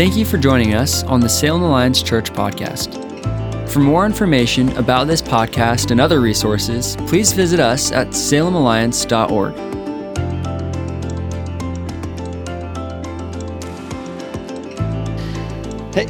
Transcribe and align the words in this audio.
Thank 0.00 0.16
you 0.16 0.24
for 0.24 0.38
joining 0.38 0.72
us 0.72 1.04
on 1.04 1.20
the 1.20 1.28
Salem 1.28 1.60
Alliance 1.60 2.02
Church 2.02 2.32
podcast. 2.32 2.88
For 3.68 3.80
more 3.80 4.06
information 4.06 4.74
about 4.78 5.08
this 5.08 5.20
podcast 5.20 5.90
and 5.90 6.00
other 6.00 6.20
resources, 6.20 6.96
please 7.06 7.34
visit 7.34 7.60
us 7.60 7.92
at 7.92 8.06
salemalliance.org. 8.06 9.54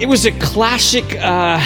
It 0.01 0.09
was 0.09 0.25
a 0.25 0.31
classic 0.39 1.17
uh, 1.17 1.61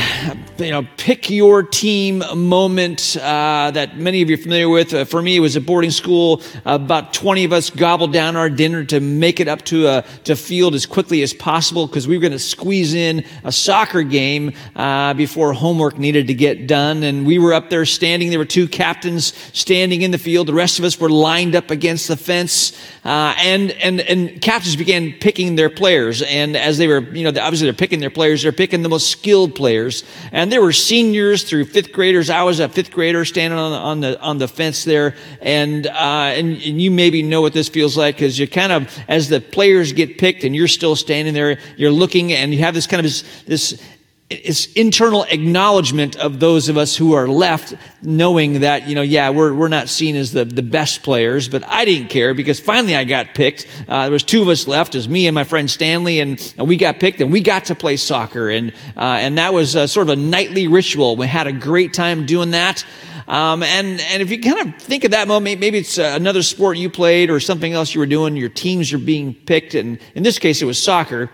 you 0.59 0.71
know, 0.71 0.87
pick 0.97 1.31
your 1.31 1.65
team 1.65 2.23
moment 2.37 3.17
uh, 3.17 3.73
that 3.73 3.97
many 3.97 4.23
of 4.23 4.31
you 4.31 4.35
are 4.35 4.39
familiar 4.39 4.69
with. 4.69 4.95
Uh, 4.95 5.05
for 5.05 5.21
me, 5.21 5.37
it 5.37 5.41
was 5.41 5.57
a 5.57 5.61
boarding 5.61 5.91
school. 5.91 6.43
about 6.65 7.13
20 7.13 7.45
of 7.45 7.53
us 7.53 7.71
gobbled 7.71 8.13
down 8.13 8.37
our 8.37 8.49
dinner 8.49 8.85
to 8.85 9.01
make 9.01 9.41
it 9.41 9.49
up 9.49 9.63
to 9.63 9.89
a 9.89 10.05
to 10.25 10.37
field 10.37 10.75
as 10.75 10.87
quickly 10.87 11.23
as 11.23 11.33
possible 11.33 11.87
because 11.87 12.07
we 12.07 12.17
were 12.17 12.21
going 12.21 12.33
to 12.33 12.39
squeeze 12.39 12.95
in 12.95 13.25
a 13.43 13.51
soccer 13.51 14.03
game 14.03 14.53
uh, 14.77 15.13
before 15.15 15.53
homework 15.53 15.99
needed 15.99 16.29
to 16.29 16.35
get 16.35 16.69
done. 16.69 17.03
And 17.03 17.27
we 17.27 17.39
were 17.39 17.53
up 17.53 17.69
there 17.69 17.85
standing. 17.85 18.31
There 18.31 18.39
were 18.39 18.45
two 18.45 18.69
captains 18.69 19.35
standing 19.53 20.03
in 20.03 20.13
the 20.13 20.19
field. 20.19 20.47
The 20.47 20.55
rest 20.55 20.79
of 20.79 20.85
us 20.85 21.01
were 21.01 21.11
lined 21.11 21.57
up 21.57 21.71
against 21.71 22.07
the 22.07 22.17
fence. 22.17 22.79
Uh, 23.05 23.35
and 23.39 23.73
and 23.73 24.01
and 24.03 24.41
captains 24.41 24.77
began 24.77 25.13
picking 25.13 25.57
their 25.57 25.71
players. 25.71 26.23
And 26.23 26.57
as 26.57 26.79
they 26.79 26.87
were, 26.87 27.01
you 27.01 27.25
know, 27.25 27.41
obviously 27.41 27.67
they're 27.67 27.75
picking 27.75 27.99
their 27.99 28.11
players. 28.11 28.43
They're 28.43 28.53
picking 28.53 28.83
the 28.83 28.89
most 28.89 29.11
skilled 29.11 29.57
players. 29.57 30.05
And 30.31 30.44
and 30.45 30.53
there 30.53 30.61
were 30.61 30.75
seniors 30.75 31.43
through 31.43 31.65
fifth 31.65 31.91
graders. 31.91 32.29
I 32.29 32.43
was 32.43 32.61
a 32.61 32.69
fifth 32.69 32.91
grader 32.91 33.25
standing 33.25 33.59
on 33.59 33.73
the 33.73 33.79
on 33.79 34.01
the 34.01 34.21
on 34.21 34.37
the 34.37 34.47
fence 34.47 34.85
there, 34.85 35.15
and 35.41 35.87
uh, 35.87 36.35
and, 36.37 36.51
and 36.51 36.83
you 36.83 36.91
maybe 36.91 37.23
know 37.23 37.41
what 37.41 37.55
this 37.55 37.71
feels 37.71 37.97
like 37.97 38.17
because 38.17 38.39
you 38.39 38.47
kind 38.47 38.71
of 38.71 38.95
as 39.09 39.31
the 39.31 39.41
players 39.41 39.95
get 39.95 40.19
picked 40.19 40.45
and 40.45 40.55
you're 40.55 40.69
still 40.69 40.97
standing 40.97 41.33
there, 41.33 41.59
you're 41.79 41.91
looking 41.91 42.35
and 42.35 42.53
you 42.53 42.61
have 42.61 42.75
this 42.75 42.87
kind 42.87 43.01
of 43.01 43.05
this, 43.05 43.25
this 43.47 43.83
it's 44.31 44.73
internal 44.73 45.25
acknowledgement 45.25 46.17
of 46.17 46.41
those 46.41 46.71
of 46.71 46.79
us 46.79 46.97
who 46.97 47.13
are 47.13 47.29
left 47.29 47.75
knowing 48.01 48.61
that 48.61 48.89
you 48.89 48.95
know 48.95 49.03
yeah 49.03 49.29
we're, 49.29 49.53
we're 49.53 49.69
not 49.69 49.87
seen 49.89 50.17
as 50.17 50.33
the, 50.33 50.47
the 50.47 50.63
best 50.63 51.03
players 51.03 51.47
but 51.47 51.63
i 51.69 51.85
didn't 51.85 52.09
care 52.09 52.33
because 52.33 52.59
finally 52.59 52.97
i 52.97 53.05
got 53.05 53.35
picked. 53.35 53.67
Uh, 53.89 54.05
there 54.05 54.13
was 54.13 54.23
two 54.23 54.41
of 54.41 54.49
us 54.49 54.67
left. 54.67 54.95
As 54.95 55.09
me 55.09 55.27
and 55.27 55.35
my 55.35 55.45
friend 55.45 55.71
stanley 55.71 56.21
and, 56.21 56.55
and, 56.57 56.69
we 56.69 56.77
got 56.77 57.01
picked 57.01 57.21
and 57.21 57.33
we 57.33 57.41
got 57.41 57.67
to 57.67 57.75
play 57.75 57.97
soccer. 57.97 58.49
And 58.49 58.73
uh, 58.97 59.19
and 59.21 59.39
that 59.39 59.53
was 59.53 59.75
a, 59.75 59.87
sort 59.87 60.09
of 60.09 60.19
a 60.19 60.21
nightly 60.21 60.69
ritual. 60.69 61.17
We 61.17 61.27
had 61.27 61.47
a 61.47 61.53
great 61.53 61.93
time 61.93 62.27
doing 62.27 62.53
that. 62.53 62.85
Um, 63.27 63.63
and 63.63 64.01
and 64.01 64.23
if 64.23 64.31
you 64.31 64.41
kind 64.41 64.69
of 64.69 64.81
think 64.81 65.05
of 65.05 65.11
that 65.13 65.29
moment 65.29 65.61
maybe 65.61 65.79
it's 65.79 65.99
uh, 65.99 66.13
another 66.15 66.43
sport 66.43 66.77
you 66.77 66.91
played 66.91 67.31
or 67.31 67.41
something 67.41 67.73
else 67.73 67.95
you 67.95 68.01
were 68.01 68.07
doing 68.07 68.37
your 68.37 68.49
teams 68.49 68.93
are 68.93 68.99
being 68.99 69.35
picked. 69.35 69.75
And 69.75 69.99
in 70.15 70.23
this 70.23 70.39
case 70.39 70.63
it 70.63 70.67
was 70.67 70.83
soccer 70.83 71.31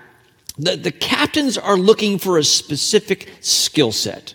the, 0.59 0.77
the 0.77 0.93
captains 0.93 1.56
are 1.56 1.77
looking 1.77 2.19
for 2.19 2.39
a 2.39 2.45
specific 2.45 3.33
skill 3.41 3.93
set. 3.93 4.34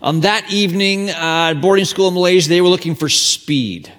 On 0.00 0.20
that 0.20 0.50
evening 0.52 1.10
uh, 1.10 1.52
at 1.52 1.60
boarding 1.60 1.86
school 1.86 2.08
in 2.08 2.14
Malaysia, 2.14 2.48
they 2.48 2.60
were 2.60 2.68
looking 2.68 2.94
for 2.94 3.08
speed. 3.08 3.90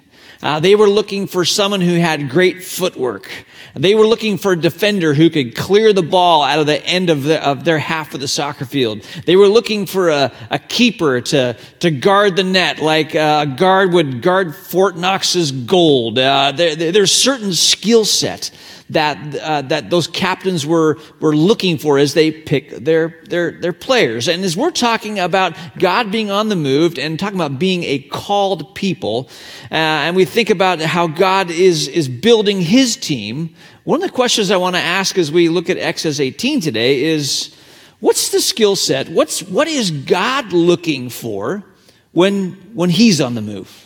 Uh, 0.43 0.59
they 0.59 0.75
were 0.75 0.89
looking 0.89 1.25
for 1.25 1.43
someone 1.45 1.81
who 1.81 1.95
had 1.95 2.29
great 2.29 2.63
footwork. 2.63 3.31
They 3.73 3.95
were 3.95 4.05
looking 4.05 4.37
for 4.37 4.51
a 4.51 4.55
defender 4.55 5.13
who 5.13 5.29
could 5.29 5.55
clear 5.55 5.91
the 5.91 6.03
ball 6.03 6.43
out 6.43 6.59
of 6.59 6.67
the 6.67 6.85
end 6.85 7.09
of, 7.09 7.23
the, 7.23 7.43
of 7.43 7.65
their 7.65 7.79
half 7.79 8.13
of 8.13 8.19
the 8.19 8.27
soccer 8.27 8.65
field. 8.65 9.01
They 9.25 9.35
were 9.35 9.47
looking 9.47 9.85
for 9.85 10.09
a, 10.09 10.31
a 10.51 10.59
keeper 10.59 11.19
to, 11.19 11.57
to 11.79 11.91
guard 11.91 12.35
the 12.35 12.43
net 12.43 12.79
like 12.79 13.15
uh, 13.15 13.45
a 13.47 13.55
guard 13.57 13.91
would 13.93 14.21
guard 14.21 14.55
Fort 14.55 14.95
Knox's 14.95 15.51
gold. 15.51 16.19
Uh, 16.19 16.51
there, 16.51 16.75
there's 16.75 17.11
certain 17.11 17.53
skill 17.53 18.05
set 18.05 18.51
that, 18.89 19.35
uh, 19.35 19.61
that 19.63 19.89
those 19.89 20.07
captains 20.07 20.65
were, 20.65 20.97
were 21.19 21.35
looking 21.35 21.77
for 21.77 21.97
as 21.97 22.13
they 22.13 22.31
pick 22.31 22.69
their, 22.69 23.19
their, 23.29 23.51
their 23.51 23.73
players. 23.73 24.27
And 24.27 24.43
as 24.43 24.55
we're 24.55 24.71
talking 24.71 25.19
about 25.19 25.55
God 25.79 26.11
being 26.11 26.29
on 26.29 26.49
the 26.49 26.55
move 26.55 26.99
and 26.99 27.19
talking 27.19 27.39
about 27.39 27.57
being 27.57 27.83
a 27.83 27.99
called 27.99 28.75
people, 28.75 29.29
uh, 29.71 29.75
and 29.75 30.15
we 30.15 30.25
think 30.25 30.49
about 30.49 30.79
how 30.81 31.07
God 31.07 31.49
is, 31.49 31.87
is 31.87 32.07
building 32.07 32.61
his 32.61 32.95
team, 32.95 33.55
one 33.85 34.01
of 34.01 34.09
the 34.09 34.15
questions 34.15 34.51
I 34.51 34.57
want 34.57 34.75
to 34.75 34.81
ask 34.81 35.17
as 35.17 35.31
we 35.31 35.49
look 35.49 35.69
at 35.69 35.77
Exodus 35.77 36.19
18 36.19 36.61
today 36.61 37.03
is, 37.03 37.55
what's 37.99 38.29
the 38.29 38.41
skill 38.41 38.75
set? 38.75 39.09
What's, 39.09 39.41
what 39.43 39.67
is 39.67 39.89
God 39.89 40.53
looking 40.53 41.09
for 41.09 41.63
when, 42.11 42.51
when 42.73 42.91
he's 42.91 43.19
on 43.19 43.35
the 43.35 43.41
move? 43.41 43.84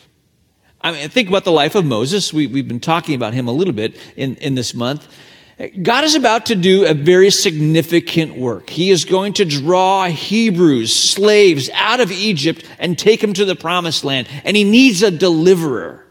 I 0.81 0.91
mean, 0.91 1.09
think 1.09 1.27
about 1.27 1.43
the 1.43 1.51
life 1.51 1.75
of 1.75 1.85
Moses. 1.85 2.33
We, 2.33 2.43
have 2.43 2.67
been 2.67 2.79
talking 2.79 3.15
about 3.15 3.33
him 3.33 3.47
a 3.47 3.51
little 3.51 3.73
bit 3.73 3.97
in, 4.15 4.35
in 4.37 4.55
this 4.55 4.73
month. 4.73 5.07
God 5.81 6.05
is 6.05 6.15
about 6.15 6.45
to 6.45 6.55
do 6.55 6.85
a 6.85 6.93
very 6.93 7.29
significant 7.31 8.37
work. 8.37 8.69
He 8.69 8.91
is 8.91 9.03
going 9.03 9.33
to 9.33 9.45
draw 9.45 10.05
Hebrews, 10.05 10.95
slaves, 10.95 11.69
out 11.73 11.99
of 11.99 12.13
Egypt 12.13 12.63
and 12.79 12.97
take 12.97 13.19
them 13.19 13.33
to 13.33 13.43
the 13.43 13.57
promised 13.57 14.05
land. 14.05 14.29
And 14.45 14.55
he 14.55 14.63
needs 14.63 15.03
a 15.03 15.11
deliverer. 15.11 16.05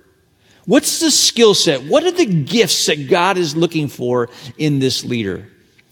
What's 0.67 1.00
the 1.00 1.11
skill 1.11 1.55
set? 1.55 1.85
What 1.85 2.05
are 2.05 2.11
the 2.11 2.27
gifts 2.27 2.87
that 2.87 3.09
God 3.09 3.39
is 3.39 3.56
looking 3.56 3.89
for 3.89 4.29
in 4.59 4.81
this 4.81 5.03
leader? 5.03 5.49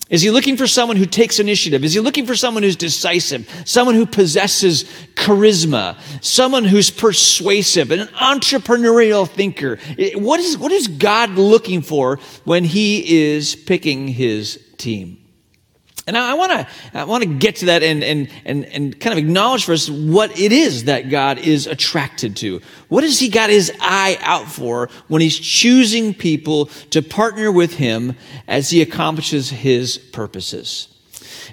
Is 0.09 0.23
he 0.23 0.31
looking 0.31 0.57
for 0.57 0.69
someone 0.69 0.97
who 0.97 1.07
takes 1.07 1.41
initiative? 1.41 1.85
Is 1.85 1.95
he 1.95 2.01
looking 2.01 2.27
for 2.27 2.37
someone 2.37 2.63
who's 2.63 2.77
decisive? 2.77 3.51
Someone 3.65 3.97
who 3.97 4.07
possesses 4.07 4.85
charisma? 5.15 5.99
Someone 6.23 6.65
who's 6.65 6.91
persuasive? 6.91 7.91
An 7.91 8.07
entrepreneurial 8.09 9.29
thinker? 9.29 9.79
What 10.15 10.39
is, 10.39 10.57
what 10.57 10.71
is 10.71 10.87
God 10.87 11.31
looking 11.31 11.83
for 11.83 12.21
when 12.45 12.63
he 12.63 13.25
is 13.35 13.57
picking 13.57 14.07
his 14.07 14.63
team? 14.77 15.19
And 16.09 16.17
I 16.17 16.35
want 16.35 16.53
to 16.53 16.69
I 16.95 17.03
want 17.03 17.25
to 17.25 17.29
get 17.29 17.57
to 17.57 17.67
that 17.67 17.83
and, 17.83 18.05
and, 18.05 18.29
and, 18.45 18.65
and 18.67 19.01
kind 19.01 19.13
of 19.13 19.19
acknowledge 19.19 19.65
for 19.65 19.73
us 19.73 19.91
what 19.91 20.39
it 20.39 20.53
is 20.53 20.85
that 20.85 21.11
God 21.11 21.39
is 21.39 21.67
attracted 21.67 22.37
to. 22.37 22.61
What 22.89 23.03
has 23.03 23.19
He 23.19 23.29
got 23.29 23.51
His 23.51 23.73
eye 23.81 24.17
out 24.21 24.47
for 24.47 24.89
when 25.09 25.21
He's 25.21 25.37
choosing 25.37 26.15
people 26.15 26.67
to 26.91 27.03
partner 27.03 27.51
with 27.51 27.75
Him 27.75 28.15
as 28.47 28.71
He 28.71 28.83
accomplishes 28.83 29.51
His 29.51 29.99
purposes? 29.99 30.87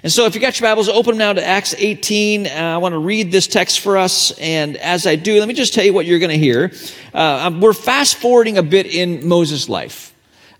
And 0.04 0.12
so, 0.12 0.26
if 0.26 0.36
you 0.36 0.40
got 0.40 0.60
your 0.60 0.68
Bibles, 0.68 0.88
open 0.88 1.18
now 1.18 1.32
to 1.32 1.44
Acts 1.44 1.74
18. 1.76 2.46
Uh, 2.46 2.50
I 2.50 2.76
want 2.76 2.92
to 2.92 2.98
read 2.98 3.32
this 3.32 3.48
text 3.48 3.80
for 3.80 3.96
us. 3.96 4.38
And 4.38 4.76
as 4.76 5.04
I 5.06 5.16
do, 5.16 5.38
let 5.38 5.48
me 5.48 5.54
just 5.54 5.74
tell 5.74 5.84
you 5.84 5.92
what 5.92 6.06
you're 6.06 6.18
going 6.20 6.30
to 6.30 6.38
hear. 6.38 6.72
Uh, 7.12 7.58
we're 7.60 7.72
fast 7.72 8.16
forwarding 8.16 8.58
a 8.58 8.62
bit 8.62 8.86
in 8.86 9.26
Moses' 9.26 9.68
life. 9.68 10.13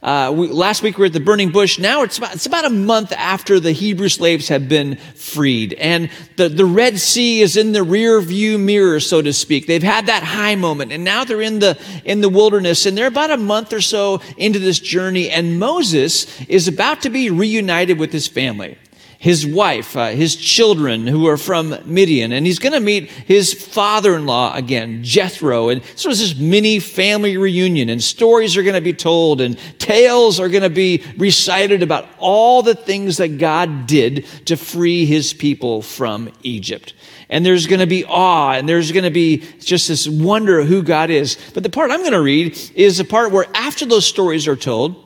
Uh, 0.04 0.30
we, 0.30 0.48
last 0.48 0.82
week 0.82 0.98
we 0.98 1.00
were 1.00 1.06
at 1.06 1.14
the 1.14 1.18
burning 1.18 1.50
bush. 1.50 1.78
Now 1.78 2.02
it's 2.02 2.18
about, 2.18 2.34
it's 2.34 2.44
about 2.44 2.66
a 2.66 2.70
month 2.70 3.10
after 3.12 3.58
the 3.58 3.72
Hebrew 3.72 4.10
slaves 4.10 4.48
have 4.48 4.68
been 4.68 4.96
freed. 4.96 5.72
And 5.72 6.10
the, 6.36 6.50
the 6.50 6.66
Red 6.66 6.98
Sea 6.98 7.40
is 7.40 7.56
in 7.56 7.72
the 7.72 7.82
rear 7.82 8.20
view 8.20 8.58
mirror, 8.58 9.00
so 9.00 9.22
to 9.22 9.32
speak. 9.32 9.66
They've 9.66 9.82
had 9.82 10.06
that 10.06 10.22
high 10.22 10.56
moment. 10.56 10.92
And 10.92 11.04
now 11.04 11.24
they're 11.24 11.40
in 11.40 11.58
the, 11.58 11.80
in 12.04 12.20
the 12.20 12.28
wilderness. 12.28 12.84
And 12.84 12.98
they're 12.98 13.06
about 13.06 13.30
a 13.30 13.38
month 13.38 13.72
or 13.72 13.80
so 13.80 14.20
into 14.36 14.58
this 14.58 14.78
journey. 14.78 15.30
And 15.30 15.58
Moses 15.58 16.38
is 16.48 16.68
about 16.68 17.00
to 17.02 17.10
be 17.10 17.30
reunited 17.30 17.98
with 17.98 18.12
his 18.12 18.28
family 18.28 18.76
his 19.24 19.46
wife, 19.46 19.96
uh, 19.96 20.08
his 20.08 20.36
children 20.36 21.06
who 21.06 21.26
are 21.26 21.38
from 21.38 21.74
Midian, 21.86 22.30
and 22.30 22.44
he's 22.44 22.58
going 22.58 22.74
to 22.74 22.78
meet 22.78 23.08
his 23.08 23.54
father 23.54 24.16
in 24.16 24.26
law 24.26 24.54
again, 24.54 25.02
Jethro. 25.02 25.70
And 25.70 25.82
so 25.96 26.10
it's 26.10 26.20
this 26.20 26.36
mini 26.36 26.78
family 26.78 27.38
reunion, 27.38 27.88
and 27.88 28.04
stories 28.04 28.54
are 28.58 28.62
going 28.62 28.74
to 28.74 28.82
be 28.82 28.92
told, 28.92 29.40
and 29.40 29.58
tales 29.78 30.38
are 30.38 30.50
going 30.50 30.62
to 30.62 30.68
be 30.68 31.02
recited 31.16 31.82
about 31.82 32.06
all 32.18 32.60
the 32.62 32.74
things 32.74 33.16
that 33.16 33.38
God 33.38 33.86
did 33.86 34.26
to 34.44 34.58
free 34.58 35.06
his 35.06 35.32
people 35.32 35.80
from 35.80 36.30
Egypt. 36.42 36.92
And 37.30 37.46
there's 37.46 37.66
going 37.66 37.80
to 37.80 37.86
be 37.86 38.04
awe, 38.04 38.52
and 38.52 38.68
there's 38.68 38.92
going 38.92 39.04
to 39.04 39.10
be 39.10 39.38
just 39.58 39.88
this 39.88 40.06
wonder 40.06 40.58
of 40.58 40.68
who 40.68 40.82
God 40.82 41.08
is. 41.08 41.38
But 41.54 41.62
the 41.62 41.70
part 41.70 41.90
I'm 41.90 42.00
going 42.00 42.12
to 42.12 42.20
read 42.20 42.60
is 42.74 42.98
the 42.98 43.04
part 43.04 43.32
where 43.32 43.46
after 43.54 43.86
those 43.86 44.04
stories 44.04 44.46
are 44.46 44.54
told, 44.54 45.03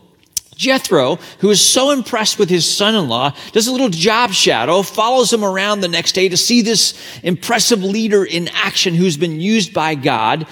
Jethro, 0.58 1.20
who 1.38 1.50
is 1.50 1.64
so 1.64 1.92
impressed 1.92 2.36
with 2.36 2.50
his 2.50 2.70
son 2.70 2.96
in 2.96 3.08
law, 3.08 3.32
does 3.52 3.68
a 3.68 3.72
little 3.72 3.88
job 3.88 4.32
shadow, 4.32 4.82
follows 4.82 5.32
him 5.32 5.44
around 5.44 5.80
the 5.80 5.88
next 5.88 6.12
day 6.12 6.28
to 6.28 6.36
see 6.36 6.62
this 6.62 7.00
impressive 7.22 7.84
leader 7.84 8.24
in 8.24 8.48
action 8.48 8.94
who's 8.94 9.16
been 9.16 9.40
used 9.40 9.72
by 9.72 9.94
God. 9.94 10.48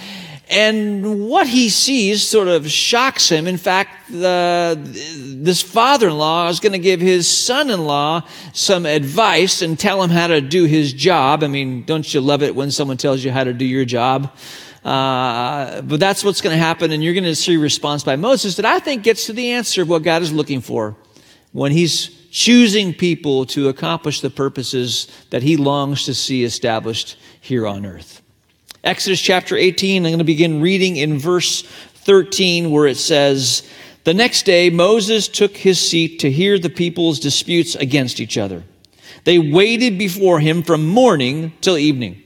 And 0.49 1.29
what 1.29 1.49
he 1.49 1.69
sees 1.69 2.23
sort 2.23 2.47
of 2.47 2.71
shocks 2.71 3.29
him. 3.29 3.49
In 3.49 3.57
fact, 3.57 4.09
the, 4.09 4.79
this 4.81 5.61
father 5.61 6.07
in 6.07 6.17
law 6.17 6.49
is 6.51 6.61
going 6.61 6.71
to 6.73 6.79
give 6.79 7.01
his 7.01 7.29
son 7.29 7.69
in 7.69 7.85
law 7.85 8.23
some 8.53 8.87
advice 8.87 9.61
and 9.61 9.77
tell 9.77 10.01
him 10.01 10.11
how 10.11 10.29
to 10.29 10.41
do 10.41 10.67
his 10.67 10.93
job. 10.93 11.43
I 11.43 11.49
mean, 11.49 11.83
don't 11.83 12.15
you 12.15 12.21
love 12.21 12.45
it 12.45 12.55
when 12.55 12.71
someone 12.71 12.97
tells 12.97 13.25
you 13.25 13.33
how 13.33 13.43
to 13.43 13.53
do 13.53 13.65
your 13.65 13.85
job? 13.85 14.33
Uh, 14.87 15.83
but 15.83 15.99
that's 15.99 16.23
what's 16.23 16.41
going 16.41 16.55
to 16.55 16.63
happen, 16.63 16.93
and 16.93 17.03
you're 17.03 17.13
going 17.13 17.25
to 17.25 17.35
see 17.35 17.57
a 17.57 17.59
response 17.59 18.05
by 18.05 18.15
Moses 18.15 18.55
that 18.55 18.65
I 18.65 18.79
think 18.79 19.03
gets 19.03 19.27
to 19.27 19.33
the 19.33 19.51
answer 19.51 19.83
of 19.83 19.89
what 19.89 20.05
God 20.05 20.23
is 20.23 20.33
looking 20.33 20.61
for 20.61 20.95
when 21.51 21.73
He's 21.73 22.09
choosing 22.31 22.95
people 22.95 23.47
to 23.47 23.69
accomplish 23.69 24.21
the 24.21 24.31
purposes 24.31 25.09
that 25.31 25.43
He 25.43 25.57
longs 25.57 26.05
to 26.05 26.15
see 26.15 26.45
established 26.45 27.19
here 27.41 27.67
on 27.67 27.85
earth. 27.85 28.23
Exodus 28.85 29.21
chapter 29.21 29.57
18, 29.57 30.07
I'm 30.07 30.11
going 30.11 30.19
to 30.19 30.25
begin 30.25 30.61
reading 30.61 30.95
in 30.95 31.19
verse 31.19 31.63
13, 31.63 32.71
where 32.71 32.87
it 32.87 32.97
says, 32.97 33.69
The 34.05 34.15
next 34.15 34.45
day, 34.45 34.71
Moses 34.71 35.27
took 35.27 35.57
his 35.57 35.81
seat 35.81 36.21
to 36.21 36.31
hear 36.31 36.61
the 36.61 36.71
people's 36.71 37.19
disputes 37.19 37.75
against 37.75 38.21
each 38.21 38.39
other. 38.39 38.63
They 39.25 39.41
waited 39.41 39.99
before 39.99 40.39
him 40.39 40.63
from 40.63 40.87
morning 40.87 41.55
till 41.61 41.77
evening. 41.77 42.23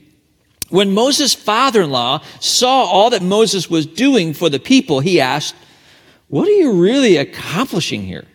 When 0.71 0.93
Moses' 0.93 1.33
father 1.33 1.83
in 1.83 1.91
law 1.91 2.23
saw 2.39 2.83
all 2.83 3.09
that 3.11 3.21
Moses 3.21 3.69
was 3.69 3.85
doing 3.85 4.33
for 4.33 4.49
the 4.49 4.59
people, 4.59 5.01
he 5.01 5.21
asked, 5.21 5.55
What 6.27 6.47
are 6.47 6.51
you 6.51 6.73
really 6.73 7.17
accomplishing 7.17 8.03
here? 8.03 8.25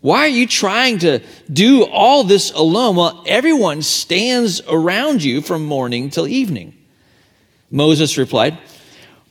Why 0.00 0.20
are 0.20 0.28
you 0.28 0.46
trying 0.46 0.98
to 0.98 1.20
do 1.52 1.84
all 1.84 2.22
this 2.22 2.52
alone 2.52 2.96
while 2.96 3.24
everyone 3.26 3.82
stands 3.82 4.60
around 4.68 5.22
you 5.24 5.40
from 5.40 5.64
morning 5.64 6.10
till 6.10 6.28
evening? 6.28 6.76
Moses 7.70 8.18
replied, 8.18 8.58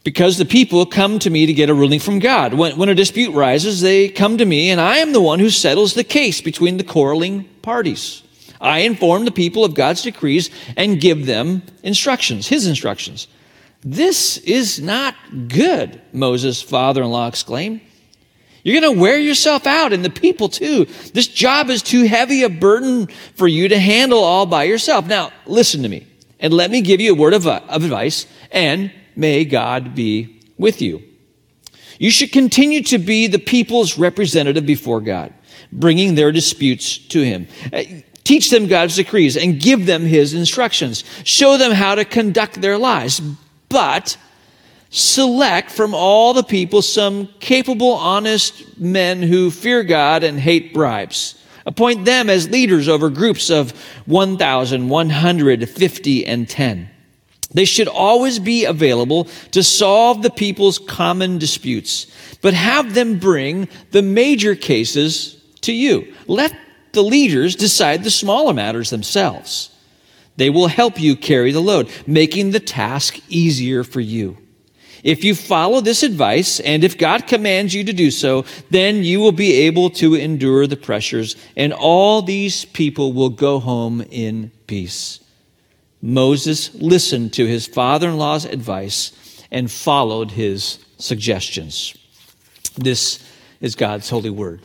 because 0.06 0.38
the 0.38 0.46
people 0.46 0.86
come 0.86 1.18
to 1.20 1.30
me 1.32 1.48
to 1.48 1.54
get 1.54 1.70
a 1.70 1.74
ruling 1.74 2.00
from 2.00 2.20
God. 2.20 2.54
When, 2.54 2.78
when 2.78 2.90
a 2.90 2.96
dispute 2.96 3.34
rises, 3.34 3.82
they 3.82 4.08
come 4.08 4.38
to 4.38 4.46
me, 4.46 4.70
and 4.70 4.80
I 4.80 4.98
am 4.98 5.14
the 5.14 5.22
one 5.22 5.40
who 5.40 5.50
settles 5.50 5.96
the 5.96 6.04
case 6.04 6.42
between 6.42 6.78
the 6.78 6.84
quarreling 6.84 7.46
parties. 7.64 8.22
I 8.60 8.80
inform 8.80 9.26
the 9.26 9.32
people 9.32 9.64
of 9.64 9.74
God's 9.74 10.02
decrees 10.02 10.50
and 10.76 11.02
give 11.02 11.26
them 11.26 11.64
instructions, 11.84 12.48
his 12.48 12.68
instructions. 12.68 13.28
This 13.82 14.38
is 14.38 14.80
not 14.80 15.16
good, 15.48 16.02
Moses' 16.12 16.62
father 16.62 17.04
in 17.04 17.10
law 17.10 17.28
exclaimed. 17.28 17.82
You're 18.64 18.82
going 18.82 18.96
to 18.96 19.00
wear 19.00 19.20
yourself 19.20 19.68
out 19.68 19.94
and 19.94 20.04
the 20.04 20.10
people 20.10 20.50
too. 20.50 20.86
This 21.14 21.28
job 21.28 21.70
is 21.70 21.84
too 21.84 22.04
heavy 22.04 22.42
a 22.42 22.50
burden 22.50 23.08
for 23.36 23.48
you 23.48 23.68
to 23.68 23.80
handle 23.80 24.24
all 24.24 24.48
by 24.48 24.64
yourself. 24.64 25.06
Now, 25.06 25.32
listen 25.46 25.84
to 25.84 25.90
me 25.90 26.08
and 26.40 26.52
let 26.52 26.72
me 26.72 26.82
give 26.82 27.00
you 27.00 27.12
a 27.12 27.16
word 27.16 27.36
of, 27.36 27.46
of 27.46 27.84
advice 27.84 28.26
and 28.52 28.92
May 29.16 29.46
God 29.46 29.96
be 29.96 30.42
with 30.58 30.82
you. 30.82 31.04
You 31.98 32.12
should 32.12 32.32
continue 32.32 32.84
to 32.84 32.98
be 32.98 33.28
the 33.28 33.40
people's 33.40 33.98
representative 33.98 34.66
before 34.66 35.00
God, 35.00 35.34
bringing 35.72 36.16
their 36.16 36.32
disputes 36.32 36.98
to 36.98 37.22
Him. 37.22 37.48
Teach 38.26 38.50
them 38.50 38.68
God's 38.68 38.98
decrees 38.98 39.38
and 39.38 39.62
give 39.62 39.86
them 39.86 40.04
His 40.04 40.34
instructions. 40.34 41.06
Show 41.24 41.56
them 41.58 41.72
how 41.72 41.96
to 41.96 42.04
conduct 42.04 42.60
their 42.60 42.78
lives. 42.78 43.22
But 43.70 44.18
select 44.90 45.72
from 45.72 45.96
all 45.96 46.34
the 46.34 46.44
people 46.44 46.82
some 46.82 47.30
capable, 47.40 47.94
honest 47.94 48.78
men 48.80 49.22
who 49.22 49.52
fear 49.52 49.84
God 49.84 50.24
and 50.24 50.40
hate 50.40 50.74
bribes. 50.74 51.40
Appoint 51.68 52.06
them 52.06 52.30
as 52.30 52.50
leaders 52.50 52.88
over 52.90 53.10
groups 53.10 53.50
of 53.50 53.72
1,150 54.06 56.26
and 56.26 56.50
10. 56.50 56.90
They 57.54 57.66
should 57.66 57.88
always 57.88 58.40
be 58.40 58.66
available 58.66 59.28
to 59.52 59.62
solve 59.64 60.24
the 60.24 60.32
people's 60.32 60.80
common 60.80 61.38
disputes, 61.38 62.08
but 62.42 62.54
have 62.54 62.96
them 62.96 63.20
bring 63.20 63.70
the 63.92 64.02
major 64.02 64.56
cases 64.56 65.42
to 65.62 65.72
you. 65.72 66.14
Let 66.28 66.54
the 66.96 67.04
leaders 67.04 67.56
decide 67.56 68.04
the 68.04 68.10
smaller 68.10 68.54
matters 68.54 68.90
themselves. 68.90 69.70
They 70.38 70.50
will 70.50 70.68
help 70.68 71.00
you 71.00 71.16
carry 71.16 71.52
the 71.52 71.62
load, 71.62 71.90
making 72.08 72.52
the 72.52 72.60
task 72.60 73.20
easier 73.30 73.84
for 73.84 74.02
you. 74.02 74.38
If 75.04 75.24
you 75.24 75.36
follow 75.36 75.82
this 75.82 76.02
advice, 76.02 76.60
and 76.60 76.84
if 76.84 76.98
God 76.98 77.28
commands 77.28 77.76
you 77.76 77.84
to 77.84 77.94
do 77.94 78.10
so, 78.10 78.44
then 78.72 79.04
you 79.04 79.20
will 79.20 79.32
be 79.32 79.54
able 79.54 79.92
to 79.92 80.16
endure 80.16 80.66
the 80.66 80.78
pressures, 80.78 81.36
and 81.56 81.72
all 81.72 82.24
these 82.24 82.66
people 82.66 83.14
will 83.14 83.30
go 83.30 83.60
home 83.60 84.02
in 84.10 84.52
peace. 84.66 85.20
Moses 86.02 86.74
listened 86.74 87.34
to 87.34 87.46
his 87.46 87.68
father 87.68 88.10
in 88.10 88.18
law's 88.18 88.46
advice 88.46 89.12
and 89.52 89.72
followed 89.72 90.32
his 90.32 90.80
suggestions. 90.98 91.96
This 92.76 93.24
is 93.62 93.76
God's 93.76 94.10
holy 94.10 94.32
word. 94.32 94.62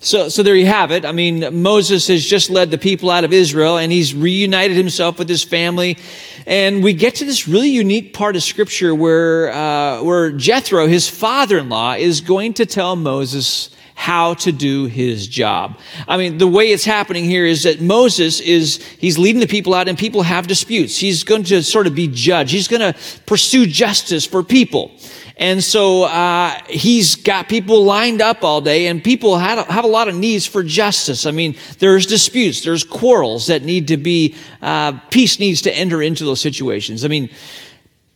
So, 0.00 0.28
so 0.28 0.44
there 0.44 0.54
you 0.54 0.66
have 0.66 0.92
it. 0.92 1.04
I 1.04 1.10
mean, 1.10 1.60
Moses 1.60 2.06
has 2.06 2.24
just 2.24 2.50
led 2.50 2.70
the 2.70 2.78
people 2.78 3.10
out 3.10 3.24
of 3.24 3.32
Israel 3.32 3.78
and 3.78 3.90
he's 3.90 4.14
reunited 4.14 4.76
himself 4.76 5.18
with 5.18 5.28
his 5.28 5.42
family. 5.42 5.98
And 6.46 6.84
we 6.84 6.92
get 6.92 7.16
to 7.16 7.24
this 7.24 7.48
really 7.48 7.70
unique 7.70 8.14
part 8.14 8.36
of 8.36 8.42
scripture 8.44 8.94
where, 8.94 9.52
uh, 9.52 10.02
where 10.04 10.30
Jethro, 10.30 10.86
his 10.86 11.08
father-in-law, 11.08 11.94
is 11.94 12.20
going 12.20 12.54
to 12.54 12.66
tell 12.66 12.94
Moses 12.94 13.70
how 13.98 14.32
to 14.32 14.52
do 14.52 14.84
his 14.86 15.26
job. 15.26 15.76
I 16.06 16.16
mean, 16.16 16.38
the 16.38 16.46
way 16.46 16.70
it's 16.70 16.84
happening 16.84 17.24
here 17.24 17.44
is 17.44 17.64
that 17.64 17.80
Moses 17.80 18.38
is, 18.38 18.80
he's 19.00 19.18
leading 19.18 19.40
the 19.40 19.48
people 19.48 19.74
out 19.74 19.88
and 19.88 19.98
people 19.98 20.22
have 20.22 20.46
disputes. 20.46 20.96
He's 20.96 21.24
going 21.24 21.42
to 21.44 21.64
sort 21.64 21.88
of 21.88 21.96
be 21.96 22.06
judge. 22.06 22.52
He's 22.52 22.68
going 22.68 22.92
to 22.92 22.96
pursue 23.26 23.66
justice 23.66 24.24
for 24.24 24.44
people. 24.44 24.92
And 25.36 25.62
so 25.64 26.04
uh, 26.04 26.56
he's 26.68 27.16
got 27.16 27.48
people 27.48 27.84
lined 27.84 28.22
up 28.22 28.44
all 28.44 28.60
day, 28.60 28.86
and 28.86 29.02
people 29.02 29.36
have, 29.36 29.66
have 29.66 29.84
a 29.84 29.88
lot 29.88 30.08
of 30.08 30.14
needs 30.14 30.46
for 30.46 30.62
justice. 30.62 31.26
I 31.26 31.32
mean, 31.32 31.56
there's 31.78 32.06
disputes, 32.06 32.62
there's 32.62 32.84
quarrels 32.84 33.48
that 33.48 33.62
need 33.62 33.88
to 33.88 33.96
be, 33.96 34.36
uh, 34.62 34.98
peace 35.10 35.40
needs 35.40 35.62
to 35.62 35.76
enter 35.76 36.02
into 36.02 36.24
those 36.24 36.40
situations. 36.40 37.04
I 37.04 37.08
mean, 37.08 37.30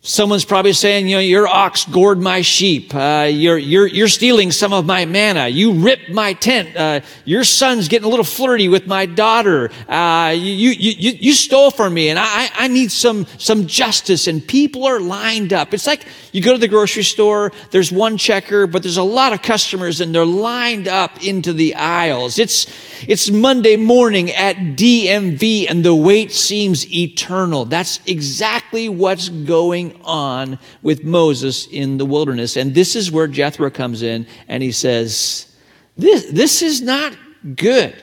Someone's 0.05 0.45
probably 0.45 0.73
saying, 0.73 1.07
you 1.07 1.15
know, 1.15 1.21
your 1.21 1.47
ox 1.47 1.85
gored 1.85 2.19
my 2.19 2.41
sheep. 2.41 2.93
Uh, 2.93 3.29
you're, 3.31 3.57
you're, 3.57 3.87
you're 3.87 4.09
stealing 4.09 4.51
some 4.51 4.73
of 4.73 4.85
my 4.85 5.05
manna. 5.05 5.47
You 5.47 5.75
ripped 5.75 6.11
my 6.11 6.33
tent. 6.33 6.77
Uh, 6.77 7.03
your 7.25 7.45
son's 7.45 7.87
getting 7.87 8.07
a 8.07 8.09
little 8.09 8.25
flirty 8.25 8.69
with 8.69 8.89
my 8.89 9.07
daughter. 9.07 9.71
Uh, 9.89 10.35
you, 10.37 10.71
you, 10.71 10.91
you, 10.99 11.11
you 11.13 11.33
stole 11.33 11.71
from 11.71 11.95
me 11.95 12.09
and 12.09 12.19
I, 12.19 12.51
I 12.53 12.67
need 12.67 12.91
some, 12.91 13.29
some 13.39 13.69
justice. 13.69 14.27
And 14.27 14.45
people 14.45 14.87
are 14.87 14.99
lined 14.99 15.53
up. 15.53 15.73
It's 15.73 15.87
like 15.87 16.05
you 16.33 16.43
go 16.43 16.53
to 16.53 16.59
the 16.59 16.67
grocery 16.67 17.05
store, 17.05 17.53
there's 17.71 17.93
one 17.93 18.17
checker, 18.17 18.67
but 18.67 18.83
there's 18.83 18.97
a 18.97 19.05
lot 19.05 19.33
of 19.33 19.41
customers 19.41 20.01
and 20.01 20.13
they're 20.13 20.27
lined 20.27 20.89
up 20.89 21.23
into 21.23 21.53
the 21.53 21.77
aisles. 21.77 22.41
It's, 22.41 22.67
it's 23.07 23.31
Monday 23.31 23.77
morning 23.77 24.33
at 24.33 24.57
DMV 24.57 25.71
and 25.71 25.85
the 25.85 25.95
wait 25.95 26.33
seems 26.33 26.93
eternal. 26.93 27.67
That's 27.67 28.01
exactly 28.05 28.89
what's 28.89 29.29
going 29.29 29.92
on 30.05 30.59
with 30.83 31.05
Moses 31.05 31.67
in 31.67 31.99
the 31.99 32.05
wilderness. 32.05 32.57
And 32.57 32.75
this 32.75 32.97
is 32.97 33.11
where 33.11 33.27
Jethro 33.27 33.71
comes 33.71 34.03
in 34.03 34.27
and 34.49 34.63
he 34.63 34.73
says, 34.73 35.55
This, 35.97 36.31
this 36.31 36.63
is 36.63 36.81
not 36.81 37.17
good. 37.57 37.95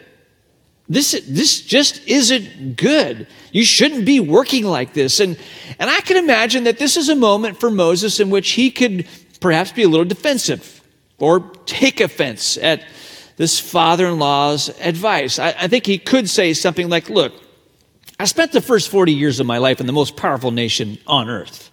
This, 0.87 1.23
this 1.27 1.61
just 1.61 2.05
isn't 2.07 2.75
good. 2.75 3.27
You 3.51 3.63
shouldn't 3.63 4.05
be 4.05 4.19
working 4.19 4.65
like 4.65 4.93
this. 4.93 5.19
And, 5.19 5.37
and 5.77 5.89
I 5.89 6.01
can 6.01 6.17
imagine 6.17 6.63
that 6.63 6.79
this 6.79 6.97
is 6.97 7.09
a 7.09 7.15
moment 7.15 7.59
for 7.59 7.69
Moses 7.69 8.19
in 8.19 8.31
which 8.31 8.51
he 8.51 8.71
could 8.71 9.07
perhaps 9.39 9.71
be 9.71 9.83
a 9.83 9.87
little 9.87 10.05
defensive 10.05 10.81
or 11.19 11.41
take 11.65 12.01
offense 12.01 12.57
at 12.57 12.83
this 13.37 13.59
father 13.59 14.07
in 14.07 14.19
law's 14.19 14.69
advice. 14.81 15.37
I, 15.37 15.49
I 15.49 15.67
think 15.67 15.85
he 15.85 15.99
could 15.99 16.27
say 16.27 16.53
something 16.53 16.89
like, 16.89 17.09
Look, 17.09 17.33
I 18.19 18.25
spent 18.25 18.51
the 18.51 18.61
first 18.61 18.89
40 18.89 19.13
years 19.13 19.39
of 19.39 19.45
my 19.45 19.59
life 19.59 19.79
in 19.79 19.85
the 19.85 19.93
most 19.93 20.17
powerful 20.17 20.51
nation 20.51 20.97
on 21.07 21.29
earth. 21.29 21.68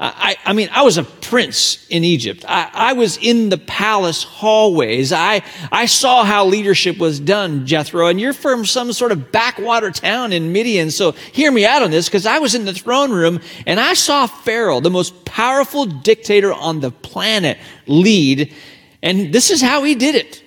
I, 0.00 0.36
I 0.44 0.52
mean, 0.52 0.68
I 0.70 0.82
was 0.82 0.96
a 0.96 1.02
prince 1.02 1.84
in 1.88 2.04
Egypt. 2.04 2.44
I, 2.46 2.70
I, 2.72 2.92
was 2.92 3.16
in 3.16 3.48
the 3.48 3.58
palace 3.58 4.22
hallways. 4.22 5.12
I, 5.12 5.42
I 5.72 5.86
saw 5.86 6.24
how 6.24 6.46
leadership 6.46 6.98
was 6.98 7.18
done, 7.18 7.66
Jethro, 7.66 8.06
and 8.06 8.20
you're 8.20 8.32
from 8.32 8.64
some 8.64 8.92
sort 8.92 9.10
of 9.10 9.32
backwater 9.32 9.90
town 9.90 10.32
in 10.32 10.52
Midian. 10.52 10.92
So 10.92 11.12
hear 11.32 11.50
me 11.50 11.66
out 11.66 11.82
on 11.82 11.90
this 11.90 12.06
because 12.06 12.26
I 12.26 12.38
was 12.38 12.54
in 12.54 12.64
the 12.64 12.72
throne 12.72 13.10
room 13.10 13.40
and 13.66 13.80
I 13.80 13.94
saw 13.94 14.28
Pharaoh, 14.28 14.78
the 14.78 14.90
most 14.90 15.24
powerful 15.24 15.84
dictator 15.84 16.52
on 16.52 16.78
the 16.78 16.92
planet, 16.92 17.58
lead. 17.88 18.54
And 19.02 19.32
this 19.32 19.50
is 19.50 19.60
how 19.60 19.82
he 19.82 19.96
did 19.96 20.14
it. 20.14 20.44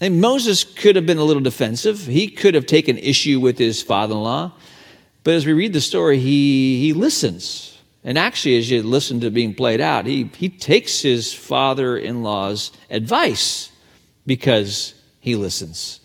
And 0.00 0.22
Moses 0.22 0.64
could 0.64 0.96
have 0.96 1.04
been 1.04 1.18
a 1.18 1.24
little 1.24 1.42
defensive. 1.42 2.06
He 2.06 2.28
could 2.28 2.54
have 2.54 2.64
taken 2.64 2.96
issue 2.96 3.40
with 3.40 3.58
his 3.58 3.82
father 3.82 4.14
in 4.14 4.22
law. 4.22 4.52
But 5.22 5.34
as 5.34 5.44
we 5.44 5.52
read 5.52 5.74
the 5.74 5.82
story, 5.82 6.18
he, 6.18 6.80
he 6.80 6.92
listens. 6.94 7.71
And 8.04 8.18
actually, 8.18 8.58
as 8.58 8.70
you 8.70 8.82
listen 8.82 9.20
to 9.20 9.30
being 9.30 9.54
played 9.54 9.80
out, 9.80 10.06
he, 10.06 10.30
he 10.36 10.48
takes 10.48 11.00
his 11.00 11.32
father 11.32 11.96
in 11.96 12.22
law's 12.22 12.72
advice 12.90 13.70
because 14.26 14.94
he 15.20 15.36
listens. 15.36 16.00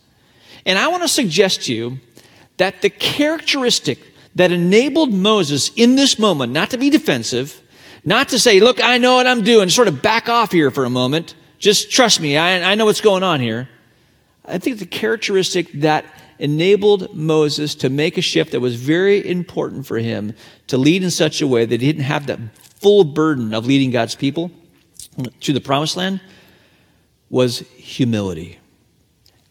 And 0.65 0.77
I 0.77 0.89
want 0.89 1.03
to 1.03 1.09
suggest 1.09 1.63
to 1.63 1.73
you 1.73 1.99
that 2.57 2.81
the 2.81 2.89
characteristic 2.89 3.99
that 4.35 4.51
enabled 4.51 5.11
Moses 5.11 5.71
in 5.75 5.95
this 5.95 6.19
moment 6.19 6.53
not 6.53 6.69
to 6.69 6.77
be 6.77 6.91
defensive, 6.91 7.61
not 8.05 8.29
to 8.29 8.39
say, 8.39 8.59
Look, 8.59 8.83
I 8.83 8.99
know 8.99 9.15
what 9.15 9.25
I'm 9.25 9.43
doing, 9.43 9.69
sort 9.69 9.87
of 9.87 10.01
back 10.01 10.29
off 10.29 10.51
here 10.51 10.69
for 10.69 10.85
a 10.85 10.89
moment, 10.89 11.33
just 11.57 11.89
trust 11.89 12.19
me, 12.19 12.37
I, 12.37 12.71
I 12.71 12.75
know 12.75 12.85
what's 12.85 13.01
going 13.01 13.23
on 13.23 13.39
here. 13.39 13.67
I 14.45 14.59
think 14.59 14.79
the 14.79 14.85
characteristic 14.85 15.71
that 15.81 16.05
enabled 16.39 17.15
Moses 17.15 17.75
to 17.75 17.89
make 17.89 18.17
a 18.17 18.21
shift 18.21 18.51
that 18.51 18.59
was 18.59 18.75
very 18.75 19.27
important 19.27 19.85
for 19.85 19.97
him 19.97 20.33
to 20.67 20.77
lead 20.77 21.03
in 21.03 21.11
such 21.11 21.41
a 21.41 21.47
way 21.47 21.65
that 21.65 21.81
he 21.81 21.87
didn't 21.87 22.03
have 22.03 22.27
that 22.27 22.39
full 22.57 23.03
burden 23.03 23.53
of 23.53 23.65
leading 23.65 23.91
God's 23.91 24.15
people 24.15 24.51
to 25.41 25.53
the 25.53 25.61
promised 25.61 25.97
land 25.97 26.21
was 27.29 27.59
humility. 27.75 28.59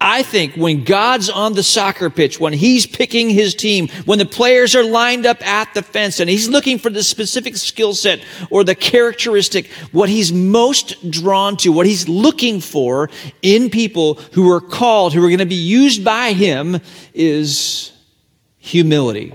I 0.01 0.23
think 0.23 0.55
when 0.57 0.85
God's 0.85 1.31
on 1.31 1.55
the 1.55 1.63
soccer 1.63 2.11
pitch, 2.11 2.39
when 2.39 2.53
He's 2.53 2.87
picking 2.87 3.31
His 3.31 3.55
team, 3.55 3.89
when 4.05 4.19
the 4.19 4.27
players 4.27 4.75
are 4.75 4.85
lined 4.85 5.25
up 5.25 5.45
at 5.47 5.73
the 5.73 5.83
fence 5.83 6.21
and 6.21 6.29
He's 6.29 6.49
looking 6.49 6.79
for 6.79 6.91
the 6.91 7.03
specific 7.03 7.57
skill 7.57 7.95
set 7.95 8.21
or 8.51 8.63
the 8.63 8.75
characteristic, 8.75 9.69
what 9.93 10.11
He's 10.11 10.33
most 10.33 11.11
drawn 11.11 11.57
to, 11.59 11.73
what 11.73 11.87
He's 11.87 12.09
looking 12.09 12.61
for 12.61 13.09
in 13.41 13.71
people 13.71 14.15
who 14.33 14.53
are 14.53 14.61
called, 14.61 15.15
who 15.15 15.25
are 15.25 15.29
going 15.29 15.39
to 15.39 15.47
be 15.47 15.55
used 15.55 16.05
by 16.05 16.33
Him 16.33 16.79
is 17.15 17.93
humility. 18.59 19.33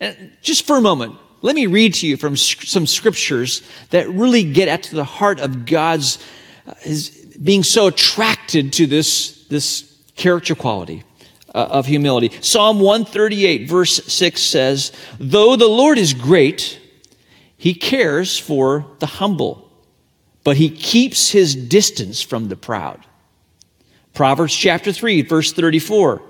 And 0.00 0.32
just 0.42 0.66
for 0.66 0.76
a 0.76 0.80
moment, 0.80 1.16
let 1.40 1.54
me 1.54 1.66
read 1.66 1.94
to 1.94 2.06
you 2.06 2.16
from 2.16 2.36
some 2.36 2.86
scriptures 2.86 3.62
that 3.90 4.08
really 4.08 4.42
get 4.42 4.66
at 4.66 4.84
the 4.84 5.04
heart 5.04 5.38
of 5.38 5.66
God's 5.66 6.18
uh, 6.66 6.74
his, 6.80 7.23
being 7.42 7.62
so 7.62 7.88
attracted 7.88 8.72
to 8.74 8.86
this, 8.86 9.46
this 9.48 9.94
character 10.16 10.54
quality 10.54 11.04
uh, 11.54 11.68
of 11.70 11.86
humility. 11.86 12.30
Psalm 12.40 12.80
138, 12.80 13.68
verse 13.68 14.04
6 14.04 14.42
says, 14.42 14.92
Though 15.18 15.56
the 15.56 15.68
Lord 15.68 15.98
is 15.98 16.14
great, 16.14 16.80
he 17.56 17.74
cares 17.74 18.38
for 18.38 18.86
the 18.98 19.06
humble, 19.06 19.70
but 20.42 20.56
he 20.56 20.68
keeps 20.68 21.30
his 21.30 21.54
distance 21.54 22.20
from 22.20 22.48
the 22.48 22.56
proud. 22.56 23.04
Proverbs 24.12 24.54
chapter 24.54 24.92
3, 24.92 25.22
verse 25.22 25.52
34. 25.52 26.22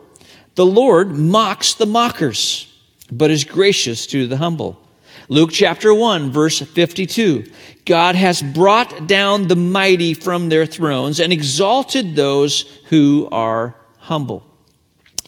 The 0.55 0.67
Lord 0.67 1.11
mocks 1.11 1.75
the 1.75 1.87
mockers, 1.87 2.73
but 3.11 3.31
is 3.31 3.45
gracious 3.45 4.07
to 4.09 4.27
the 4.27 4.37
humble. 4.37 4.81
Luke 5.29 5.51
chapter 5.53 5.95
1, 5.95 6.31
verse 6.31 6.61
52. 6.61 7.51
God 7.87 8.15
has 8.15 8.43
brought 8.43 9.07
down 9.07 9.49
the 9.49 9.57
mighty 9.57 10.15
from 10.15 10.49
their 10.49 10.67
thrones 10.67 11.21
and 11.21 11.33
exalted 11.33 12.15
those 12.15 12.63
who 12.87 13.29
are 13.33 13.75
humble. 13.99 14.45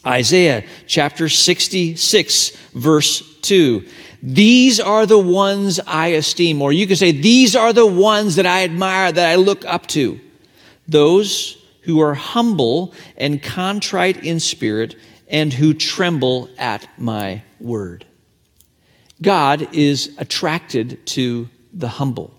Isaiah 0.07 0.65
chapter 0.87 1.29
66, 1.29 2.51
verse 2.75 3.39
2. 3.41 3.87
These 4.23 4.81
are 4.81 5.07
the 5.07 5.19
ones 5.19 5.81
I 5.87 6.09
esteem, 6.09 6.63
or 6.63 6.73
you 6.73 6.87
could 6.87 6.99
say, 6.99 7.13
these 7.13 7.57
are 7.57 7.73
the 7.73 7.87
ones 7.87 8.37
that 8.37 8.47
I 8.47 8.65
admire, 8.65 9.13
that 9.13 9.31
I 9.31 9.37
look 9.37 9.65
up 9.65 9.87
to. 9.89 10.21
Those 10.89 11.63
who 11.83 12.01
are 12.01 12.15
humble 12.15 12.93
and 13.17 13.43
contrite 13.43 14.25
in 14.25 14.41
spirit 14.41 14.97
and 15.29 15.53
who 15.53 15.75
tremble 15.75 16.51
at 16.59 16.89
my 16.99 17.43
word. 17.61 18.05
God 19.23 19.75
is 19.75 20.15
attracted 20.19 21.05
to 21.07 21.49
the 21.73 21.89
humble. 21.89 22.36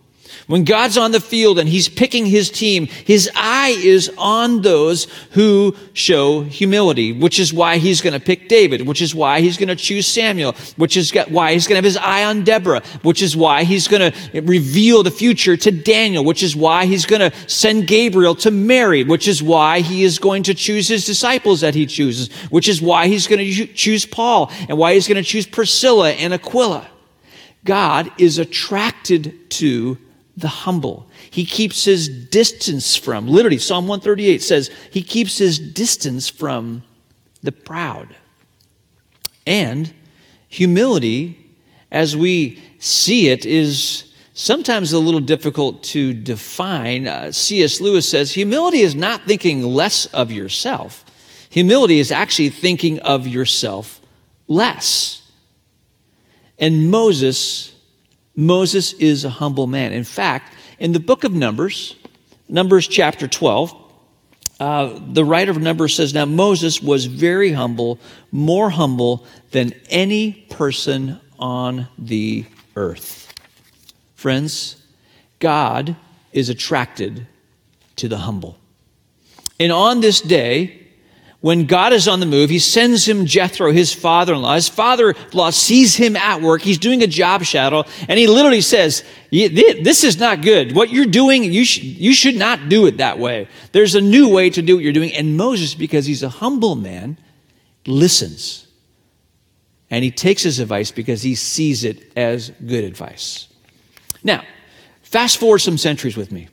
When 0.48 0.64
God's 0.64 0.98
on 0.98 1.12
the 1.12 1.20
field 1.20 1.60
and 1.60 1.68
he's 1.68 1.90
picking 1.90 2.26
his 2.26 2.50
team, 2.50 2.86
his 2.86 3.30
eye 3.36 3.76
is 3.78 4.12
on 4.18 4.62
those 4.62 5.08
who 5.32 5.76
show 5.94 6.42
humility, 6.42 7.14
which 7.14 7.40
is 7.40 7.54
why 7.54 7.78
he's 7.78 8.02
going 8.02 8.14
to 8.14 8.20
pick 8.20 8.48
David, 8.48 8.88
which 8.88 9.02
is 9.02 9.14
why 9.14 9.42
he's 9.42 9.58
going 9.58 9.68
to 9.68 9.76
choose 9.76 10.08
Samuel, 10.08 10.54
which 10.78 10.96
is 10.96 11.14
why 11.30 11.54
he's 11.54 11.68
going 11.68 11.74
to 11.74 11.78
have 11.78 11.84
his 11.84 11.98
eye 11.98 12.24
on 12.24 12.44
Deborah, 12.44 12.82
which 13.04 13.22
is 13.22 13.36
why 13.36 13.64
he's 13.64 13.88
going 13.88 14.12
to 14.12 14.42
reveal 14.42 15.04
the 15.04 15.12
future 15.12 15.58
to 15.58 15.72
Daniel, 15.72 16.24
which 16.24 16.44
is 16.44 16.56
why 16.56 16.86
he's 16.86 17.06
going 17.06 17.30
to 17.30 17.50
send 17.50 17.88
Gabriel 17.88 18.36
to 18.36 18.52
Mary, 18.52 19.04
which 19.04 19.28
is 19.28 19.44
why 19.44 19.82
he 19.82 20.04
is 20.04 20.20
going 20.20 20.44
to 20.44 20.54
choose 20.54 20.88
his 20.88 21.06
disciples 21.06 21.62
that 21.62 21.76
he 21.76 21.86
chooses, 21.86 22.32
which 22.50 22.68
is 22.68 22.82
why 22.82 23.08
he's 23.08 23.28
going 23.28 23.46
to 23.46 23.68
choose 23.68 24.06
Paul 24.06 24.52
and 24.70 24.78
why 24.78 24.94
he's 24.94 25.08
going 25.08 25.22
to 25.22 25.30
choose 25.30 25.46
Priscilla 25.46 26.12
and 26.12 26.34
Aquila. 26.34 26.88
God 27.64 28.12
is 28.18 28.38
attracted 28.38 29.50
to 29.52 29.98
the 30.38 30.48
humble. 30.48 31.10
He 31.32 31.46
keeps 31.46 31.84
his 31.84 32.08
distance 32.08 32.96
from, 32.96 33.28
literally, 33.28 33.58
Psalm 33.58 33.88
138 33.88 34.42
says, 34.44 34.70
he 34.92 35.02
keeps 35.02 35.40
his 35.40 35.58
distance 35.58 36.30
from 36.30 36.84
the 37.42 37.52
proud. 37.52 38.16
And 39.48 39.92
humility, 40.48 41.56
as 41.92 42.16
we 42.16 42.62
see 42.78 43.30
it, 43.30 43.46
is 43.46 44.14
sometimes 44.34 44.94
a 44.94 45.00
little 45.00 45.20
difficult 45.20 45.82
to 45.82 46.14
define. 46.14 47.08
Uh, 47.08 47.32
C.S. 47.32 47.82
Lewis 47.82 48.08
says 48.08 48.32
humility 48.32 48.82
is 48.82 48.94
not 48.94 49.24
thinking 49.24 49.64
less 49.64 50.06
of 50.08 50.32
yourself, 50.32 51.04
humility 51.50 52.00
is 52.00 52.12
actually 52.12 52.50
thinking 52.50 53.00
of 53.00 53.26
yourself 53.26 54.00
less. 54.48 55.24
And 56.60 56.90
Moses 56.90 57.74
Moses 58.38 58.94
is 58.94 59.26
a 59.26 59.30
humble 59.30 59.68
man. 59.68 59.92
In 59.92 60.04
fact, 60.04 60.54
in 60.80 60.94
the 60.94 61.00
book 61.00 61.24
of 61.24 61.34
Numbers, 61.34 61.96
Numbers 62.48 62.88
chapter 62.88 63.28
12, 63.28 63.76
uh, 64.60 65.00
the 65.12 65.26
writer 65.26 65.52
of 65.52 65.60
Numbers 65.60 65.96
says, 65.96 66.14
Now 66.14 66.26
Moses 66.26 66.82
was 66.82 67.06
very 67.06 67.52
humble, 67.52 68.00
more 68.32 68.70
humble 68.70 69.26
than 69.52 69.74
any 69.90 70.32
person 70.50 71.20
on 71.40 71.88
the 71.98 72.46
earth. 72.76 73.34
Friends, 74.16 74.84
God 75.40 75.96
is 76.32 76.50
attracted 76.50 77.28
to 77.98 78.08
the 78.08 78.18
humble. 78.20 78.58
And 79.60 79.72
on 79.72 80.02
this 80.02 80.22
day, 80.22 80.87
when 81.40 81.68
God 81.68 81.94
is 81.94 82.08
on 82.08 82.20
the 82.20 82.26
move, 82.26 82.50
he 82.50 82.58
sends 82.58 83.08
him 83.08 83.28
Jethro, 83.28 83.72
his 83.72 83.94
father 83.94 84.34
in 84.34 84.42
law. 84.42 84.56
His 84.56 84.68
father 84.68 85.12
in 85.12 85.16
law 85.34 85.52
sees 85.52 85.96
him 85.96 86.16
at 86.16 86.42
work. 86.42 86.64
He's 86.64 86.80
doing 86.80 87.04
a 87.04 87.08
job 87.08 87.44
shadow, 87.44 87.84
and 88.08 88.18
he 88.18 88.26
literally 88.28 88.62
says, 88.62 89.04
This 89.30 90.04
is 90.04 90.18
not 90.18 90.42
good. 90.42 90.76
What 90.76 90.90
you're 90.90 91.06
doing, 91.06 91.44
you, 91.44 91.64
sh- 91.64 91.84
you 91.84 92.14
should 92.14 92.36
not 92.36 92.70
do 92.70 92.88
it 92.88 92.98
that 92.98 93.20
way. 93.20 93.48
There's 93.72 93.94
a 93.94 94.02
new 94.02 94.30
way 94.30 94.50
to 94.50 94.62
do 94.64 94.76
what 94.76 94.84
you're 94.84 94.94
doing. 94.94 95.14
And 95.14 95.38
Moses, 95.38 95.76
because 95.76 96.08
he's 96.08 96.24
a 96.24 96.30
humble 96.30 96.76
man, 96.76 97.20
listens. 97.86 98.66
And 99.92 100.04
he 100.04 100.12
takes 100.12 100.42
his 100.42 100.60
advice 100.60 100.92
because 100.92 101.22
he 101.22 101.36
sees 101.36 101.84
it 101.84 102.12
as 102.18 102.50
good 102.66 102.84
advice. 102.84 103.48
Now, 104.24 104.44
fast 105.04 105.38
forward 105.38 105.60
some 105.60 105.78
centuries 105.78 106.18
with 106.18 106.32
me. 106.32 106.50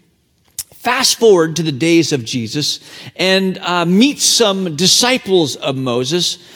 Fast 0.84 1.18
forward 1.18 1.56
to 1.56 1.62
the 1.62 1.72
days 1.72 2.12
of 2.12 2.26
Jesus 2.26 2.78
and 3.16 3.56
uh, 3.58 3.86
meet 3.86 4.20
some 4.20 4.76
disciples 4.76 5.56
of 5.56 5.76
Moses 5.76 6.46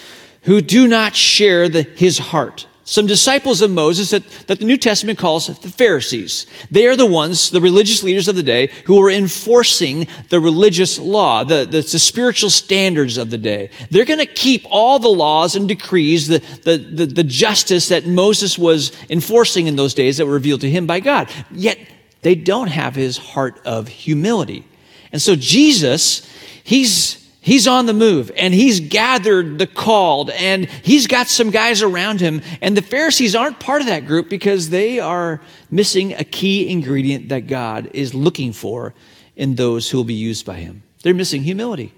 who 0.42 0.60
do 0.60 0.86
not 0.86 1.16
share 1.16 1.70
the, 1.70 1.82
his 1.82 2.18
heart. 2.18 2.66
Some 2.84 3.06
disciples 3.06 3.62
of 3.62 3.70
Moses 3.70 4.10
that, 4.10 4.28
that 4.46 4.60
the 4.60 4.66
New 4.66 4.76
Testament 4.76 5.18
calls 5.18 5.46
the 5.46 5.68
Pharisees. 5.70 6.46
They 6.70 6.86
are 6.86 6.96
the 6.96 7.06
ones, 7.06 7.50
the 7.50 7.60
religious 7.60 8.02
leaders 8.02 8.28
of 8.28 8.36
the 8.36 8.42
day, 8.42 8.70
who 8.84 9.02
are 9.02 9.10
enforcing 9.10 10.06
the 10.28 10.40
religious 10.40 10.98
law, 10.98 11.44
the, 11.44 11.64
the, 11.64 11.80
the 11.80 11.98
spiritual 11.98 12.50
standards 12.50 13.16
of 13.16 13.30
the 13.30 13.38
day. 13.38 13.70
They're 13.90 14.04
going 14.04 14.18
to 14.20 14.26
keep 14.26 14.66
all 14.70 14.98
the 14.98 15.08
laws 15.08 15.56
and 15.56 15.66
decrees, 15.66 16.28
the, 16.28 16.38
the, 16.64 16.76
the, 16.76 17.06
the 17.06 17.24
justice 17.24 17.88
that 17.88 18.06
Moses 18.06 18.58
was 18.58 18.92
enforcing 19.08 19.66
in 19.68 19.76
those 19.76 19.94
days 19.94 20.18
that 20.18 20.26
were 20.26 20.32
revealed 20.32 20.60
to 20.62 20.70
him 20.70 20.86
by 20.86 21.00
God. 21.00 21.30
Yet 21.50 21.78
they 22.22 22.34
don't 22.34 22.68
have 22.68 22.94
his 22.94 23.16
heart 23.16 23.60
of 23.64 23.88
humility. 23.88 24.66
And 25.12 25.20
so 25.20 25.36
Jesus, 25.36 26.28
he's 26.64 27.26
he's 27.40 27.66
on 27.66 27.86
the 27.86 27.94
move 27.94 28.30
and 28.36 28.52
he's 28.52 28.80
gathered 28.80 29.58
the 29.58 29.66
called 29.66 30.30
and 30.30 30.66
he's 30.66 31.06
got 31.06 31.28
some 31.28 31.50
guys 31.50 31.82
around 31.82 32.20
him 32.20 32.42
and 32.60 32.76
the 32.76 32.82
Pharisees 32.82 33.34
aren't 33.34 33.58
part 33.58 33.80
of 33.80 33.86
that 33.86 34.06
group 34.06 34.28
because 34.28 34.68
they 34.68 35.00
are 35.00 35.40
missing 35.70 36.12
a 36.12 36.24
key 36.24 36.68
ingredient 36.68 37.30
that 37.30 37.46
God 37.46 37.90
is 37.94 38.12
looking 38.12 38.52
for 38.52 38.92
in 39.34 39.54
those 39.54 39.88
who 39.88 39.96
will 39.96 40.04
be 40.04 40.14
used 40.14 40.44
by 40.44 40.56
him. 40.56 40.82
They're 41.02 41.14
missing 41.14 41.42
humility. 41.42 41.94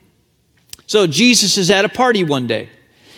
So 0.86 1.06
Jesus 1.06 1.56
is 1.56 1.70
at 1.70 1.84
a 1.84 1.88
party 1.88 2.22
one 2.22 2.46
day. 2.46 2.68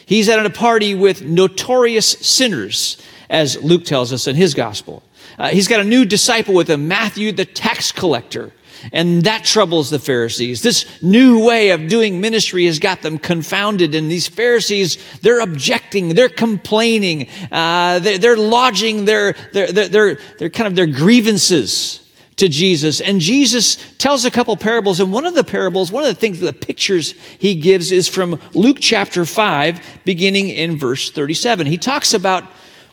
He's 0.07 0.29
at 0.29 0.45
a 0.45 0.51
party 0.51 0.95
with 0.95 1.23
notorious 1.23 2.07
sinners, 2.07 3.01
as 3.31 3.63
Luke 3.63 3.85
tells 3.85 4.13
us 4.13 4.27
in 4.27 4.37
his 4.37 4.53
gospel. 4.55 5.03
Uh, 5.39 5.49
he's 5.49 5.69
got 5.69 5.81
a 5.81 5.85
new 5.85 6.05
disciple 6.05 6.55
with 6.55 6.69
him, 6.69 6.89
Matthew 6.89 7.33
the 7.33 7.45
tax 7.45 7.93
collector. 7.93 8.53
And 8.91 9.23
that 9.23 9.45
troubles 9.45 9.91
the 9.91 9.99
Pharisees. 9.99 10.63
This 10.63 10.87
new 11.03 11.45
way 11.45 11.71
of 11.71 11.89
doing 11.89 12.21
ministry 12.21 12.67
has 12.67 12.79
got 12.79 13.03
them 13.03 13.19
confounded. 13.19 13.95
And 13.95 14.11
these 14.11 14.27
Pharisees, 14.27 14.99
they're 15.21 15.41
objecting, 15.41 16.15
they're 16.15 16.29
complaining, 16.29 17.29
uh, 17.53 18.01
they're, 18.01 18.19
they're, 18.19 18.37
lodging 18.37 19.05
their, 19.05 19.35
their, 19.53 19.71
their, 19.71 19.89
their, 19.89 20.19
their 20.39 20.51
kind 20.51 20.67
of 20.67 20.75
their 20.75 20.87
grievances 20.87 22.01
to 22.37 22.49
Jesus. 22.49 23.01
And 23.01 23.21
Jesus 23.21 23.77
tells 23.99 24.25
a 24.25 24.31
couple 24.31 24.57
parables. 24.57 24.99
And 24.99 25.13
one 25.13 25.27
of 25.27 25.35
the 25.35 25.45
parables, 25.45 25.93
one 25.93 26.03
of 26.03 26.09
the 26.09 26.21
things, 26.21 26.41
the 26.41 26.53
pictures 26.53 27.13
he 27.39 27.55
gives 27.55 27.93
is 27.93 28.09
from 28.09 28.41
Luke 28.55 28.79
chapter 28.81 29.25
5, 29.25 30.01
beginning 30.05 30.49
in 30.49 30.77
verse 30.77 31.11
37. 31.11 31.67
He 31.67 31.79
talks 31.79 32.15
about 32.15 32.45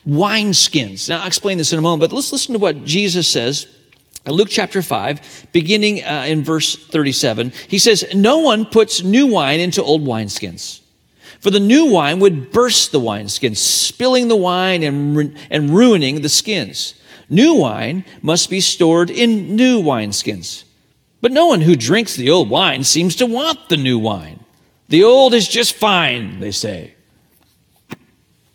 wineskins. 0.09 1.09
Now, 1.09 1.21
I'll 1.21 1.27
explain 1.27 1.57
this 1.57 1.71
in 1.71 1.79
a 1.79 1.81
moment, 1.81 2.09
but 2.09 2.15
let's 2.15 2.31
listen 2.31 2.53
to 2.53 2.59
what 2.59 2.83
Jesus 2.83 3.27
says. 3.27 3.67
In 4.25 4.33
Luke 4.33 4.49
chapter 4.49 4.81
5, 4.81 5.47
beginning 5.53 6.03
uh, 6.03 6.25
in 6.27 6.43
verse 6.43 6.75
37, 6.75 7.51
he 7.67 7.79
says, 7.79 8.05
No 8.13 8.39
one 8.39 8.65
puts 8.65 9.03
new 9.03 9.27
wine 9.27 9.59
into 9.59 9.81
old 9.81 10.03
wineskins. 10.03 10.81
For 11.39 11.51
the 11.51 11.59
new 11.59 11.85
wine 11.85 12.19
would 12.19 12.51
burst 12.51 12.91
the 12.91 12.99
wineskins, 12.99 13.57
spilling 13.57 14.27
the 14.27 14.35
wine 14.35 14.83
and, 14.83 15.37
and 15.49 15.69
ruining 15.69 16.21
the 16.21 16.29
skins. 16.29 16.95
New 17.29 17.53
wine 17.55 18.03
must 18.21 18.49
be 18.49 18.59
stored 18.59 19.09
in 19.09 19.55
new 19.55 19.81
wineskins. 19.81 20.63
But 21.21 21.31
no 21.31 21.47
one 21.47 21.61
who 21.61 21.75
drinks 21.75 22.15
the 22.15 22.29
old 22.29 22.49
wine 22.49 22.83
seems 22.83 23.15
to 23.17 23.25
want 23.25 23.69
the 23.69 23.77
new 23.77 23.99
wine. 23.99 24.43
The 24.89 25.03
old 25.03 25.33
is 25.33 25.47
just 25.47 25.75
fine, 25.75 26.39
they 26.39 26.51
say. 26.51 26.95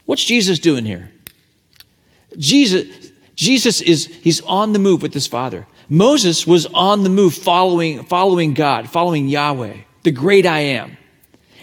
What's 0.05 0.25
Jesus 0.25 0.59
doing 0.59 0.85
here? 0.85 1.11
Jesus, 2.39 3.13
Jesus 3.35 3.81
is 3.81 4.07
he's 4.07 4.41
on 4.43 4.73
the 4.73 4.79
move 4.79 5.03
with 5.03 5.15
his 5.15 5.27
father. 5.27 5.67
Moses 5.89 6.47
was 6.47 6.67
on 6.67 7.03
the 7.03 7.11
move 7.11 7.35
following, 7.35 8.05
following 8.05 8.55
God, 8.55 8.89
following 8.89 9.29
Yahweh, 9.29 9.77
the 10.03 10.11
great 10.11 10.47
I 10.47 10.61
am. 10.61 10.97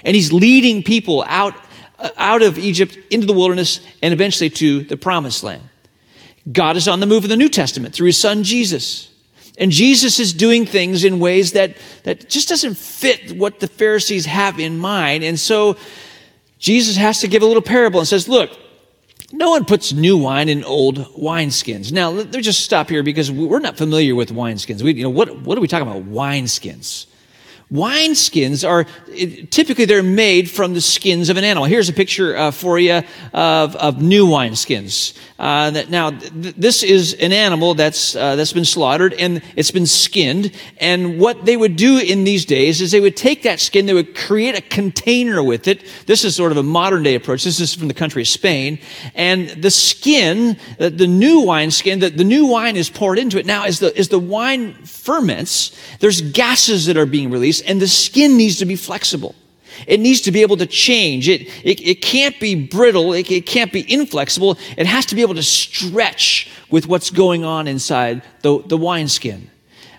And 0.04 0.16
he's 0.16 0.32
leading 0.32 0.84
people 0.84 1.24
out, 1.28 1.56
out 2.18 2.42
of 2.42 2.58
Egypt 2.58 2.98
into 3.10 3.28
the 3.28 3.34
wilderness 3.34 3.80
and 4.02 4.14
eventually 4.14 4.50
to 4.52 4.84
the 4.84 4.98
promised 4.98 5.44
land. 5.44 5.64
God 6.52 6.76
is 6.76 6.88
on 6.88 7.00
the 7.00 7.06
move 7.06 7.24
in 7.24 7.30
the 7.30 7.38
New 7.38 7.50
Testament 7.50 7.94
through 7.94 8.08
his 8.08 8.20
son 8.20 8.44
Jesus. 8.44 9.12
And 9.58 9.72
Jesus 9.72 10.20
is 10.20 10.34
doing 10.34 10.66
things 10.66 11.04
in 11.04 11.20
ways 11.20 11.52
that, 11.52 11.78
that 12.04 12.30
just 12.30 12.50
doesn't 12.50 12.78
fit 12.78 13.38
what 13.38 13.60
the 13.60 13.68
Pharisees 13.68 14.26
have 14.26 14.60
in 14.60 14.80
mind. 14.80 15.24
And 15.24 15.40
so 15.40 15.78
Jesus 16.58 16.96
has 16.96 17.20
to 17.22 17.28
give 17.28 17.44
a 17.44 17.46
little 17.46 17.62
parable 17.62 18.00
and 18.00 18.08
says, 18.08 18.28
Look, 18.28 18.58
no 19.34 19.52
one 19.52 19.66
puts 19.66 19.94
new 19.94 20.18
wine 20.18 20.50
in 20.50 20.64
old 20.64 20.98
wineskins. 21.16 21.92
Now, 21.92 22.10
let's 22.10 22.38
just 22.38 22.62
stop 22.62 22.90
here 22.90 23.04
because 23.04 23.32
we're 23.32 23.60
not 23.60 23.78
familiar 23.78 24.16
with 24.16 24.32
wineskins. 24.32 24.82
We, 24.82 24.94
you 24.94 25.04
know, 25.04 25.10
what, 25.10 25.42
what 25.42 25.58
are 25.58 25.62
we 25.62 25.68
talking 25.68 25.88
about? 25.88 26.04
Wineskins. 26.06 27.08
Wine 27.70 28.16
skins 28.16 28.66
are 28.66 28.86
typically 29.50 29.86
they're 29.86 30.04
made 30.04 30.52
from 30.52 30.74
the 30.74 30.82
skins 30.82 31.30
of 31.30 31.38
an 31.38 31.46
animal. 31.46 31.64
Here's 31.64 31.88
a 31.88 31.94
picture 31.94 32.36
uh, 32.36 32.52
for 32.52 32.78
you 32.78 33.02
of, 33.32 33.78
of 33.78 34.02
new 34.02 34.26
wine 34.26 34.58
skins. 34.58 35.14
Uh, 35.42 35.72
that, 35.72 35.90
now, 35.90 36.12
th- 36.12 36.54
this 36.56 36.84
is 36.84 37.16
an 37.16 37.34
animal 37.34 37.74
that's 37.74 38.16
uh, 38.16 38.36
that's 38.36 38.54
been 38.54 38.64
slaughtered 38.64 39.12
and 39.14 39.42
it's 39.56 39.72
been 39.72 39.88
skinned. 39.88 40.52
And 40.78 41.20
what 41.20 41.46
they 41.46 41.58
would 41.58 41.76
do 41.78 41.98
in 41.98 42.26
these 42.26 42.46
days 42.46 42.80
is 42.80 42.92
they 42.92 43.00
would 43.00 43.18
take 43.18 43.42
that 43.42 43.60
skin, 43.60 43.88
they 43.88 43.96
would 43.96 44.16
create 44.16 44.54
a 44.54 44.62
container 44.62 45.42
with 45.42 45.68
it. 45.68 45.84
This 46.06 46.24
is 46.24 46.36
sort 46.36 46.52
of 46.52 46.60
a 46.60 46.64
modern 46.64 47.02
day 47.02 47.16
approach. 47.16 47.44
This 47.44 47.60
is 47.60 47.74
from 47.74 47.88
the 47.88 47.96
country 47.96 48.22
of 48.22 48.28
Spain, 48.28 48.78
and 49.16 49.50
the 49.50 49.72
skin, 49.72 50.58
the, 50.78 50.92
the 50.92 51.08
new 51.08 51.40
wine 51.40 51.72
skin, 51.72 52.02
the, 52.02 52.12
the 52.12 52.24
new 52.24 52.46
wine 52.46 52.76
is 52.76 52.92
poured 52.92 53.18
into 53.18 53.40
it. 53.40 53.48
Now, 53.48 53.66
as 53.66 53.80
the 53.80 53.98
as 53.98 54.10
the 54.10 54.20
wine 54.20 54.76
ferments, 54.86 55.76
there's 56.02 56.22
gases 56.22 56.86
that 56.86 56.98
are 56.98 57.08
being 57.08 57.32
released 57.32 57.64
and 57.66 57.82
the 57.82 57.88
skin 57.88 58.38
needs 58.38 58.58
to 58.58 58.66
be 58.66 58.76
flexible. 58.76 59.34
It 59.88 60.00
needs 60.00 60.22
to 60.22 60.32
be 60.32 60.42
able 60.42 60.58
to 60.58 60.66
change. 60.66 61.28
It, 61.28 61.42
it, 61.64 61.82
it 61.82 62.02
can't 62.02 62.40
be 62.40 62.56
brittle. 62.56 63.14
It, 63.14 63.30
it 63.32 63.46
can't 63.46 63.72
be 63.72 63.92
inflexible. 63.92 64.58
It 64.78 64.86
has 64.86 65.06
to 65.08 65.16
be 65.16 65.22
able 65.22 65.36
to 65.36 65.44
stretch 65.44 66.50
with 66.70 66.88
what's 66.88 67.10
going 67.10 67.44
on 67.44 67.68
inside 67.68 68.24
the, 68.42 68.62
the 68.66 68.78
wineskin. 68.78 69.50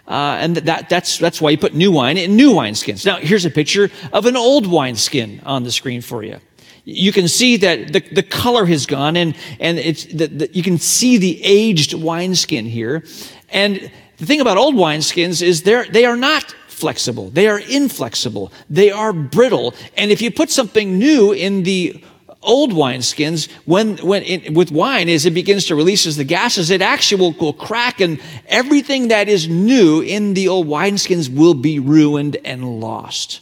Uh, 0.06 0.36
and 0.40 0.56
that, 0.56 0.88
that's, 0.88 1.18
that's 1.18 1.40
why 1.40 1.50
you 1.50 1.58
put 1.58 1.74
new 1.74 1.92
wine 1.92 2.18
in 2.18 2.36
new 2.36 2.52
wineskins. 2.52 3.06
Now, 3.06 3.18
here's 3.18 3.44
a 3.44 3.50
picture 3.50 3.90
of 4.12 4.26
an 4.26 4.36
old 4.36 4.66
wineskin 4.66 5.40
on 5.44 5.62
the 5.62 5.70
screen 5.70 6.02
for 6.02 6.22
you. 6.22 6.38
You 6.84 7.12
can 7.12 7.28
see 7.28 7.56
that 7.58 7.92
the, 7.92 8.00
the 8.00 8.24
color 8.24 8.66
has 8.66 8.86
gone 8.86 9.16
and, 9.16 9.36
and 9.60 9.78
it's, 9.78 10.04
the, 10.06 10.26
the, 10.26 10.50
you 10.52 10.64
can 10.64 10.78
see 10.78 11.16
the 11.16 11.40
aged 11.44 11.94
wineskin 11.94 12.66
here. 12.66 13.04
And 13.50 13.90
the 14.16 14.26
thing 14.26 14.40
about 14.40 14.56
old 14.56 14.74
wineskins 14.74 15.40
is 15.40 15.62
they're, 15.62 15.84
they 15.84 16.04
are 16.04 16.16
not 16.16 16.54
flexible. 16.82 17.30
They 17.30 17.46
are 17.46 17.60
inflexible. 17.60 18.52
They 18.68 18.90
are 18.90 19.12
brittle. 19.12 19.74
And 19.96 20.10
if 20.10 20.20
you 20.20 20.32
put 20.32 20.50
something 20.50 20.98
new 20.98 21.32
in 21.32 21.62
the 21.62 22.02
old 22.42 22.72
wineskins, 22.72 23.48
when, 23.66 23.98
when 23.98 24.24
it, 24.24 24.52
with 24.52 24.72
wine, 24.72 25.08
as 25.08 25.24
it 25.24 25.30
begins 25.30 25.66
to 25.66 25.76
releases 25.76 26.16
the 26.16 26.24
gases, 26.24 26.70
it 26.70 26.82
actually 26.82 27.20
will, 27.20 27.32
will 27.38 27.52
crack 27.52 28.00
and 28.00 28.20
everything 28.48 29.08
that 29.08 29.28
is 29.28 29.46
new 29.46 30.00
in 30.00 30.34
the 30.34 30.48
old 30.48 30.66
wineskins 30.66 31.32
will 31.32 31.54
be 31.54 31.78
ruined 31.78 32.36
and 32.44 32.80
lost. 32.80 33.40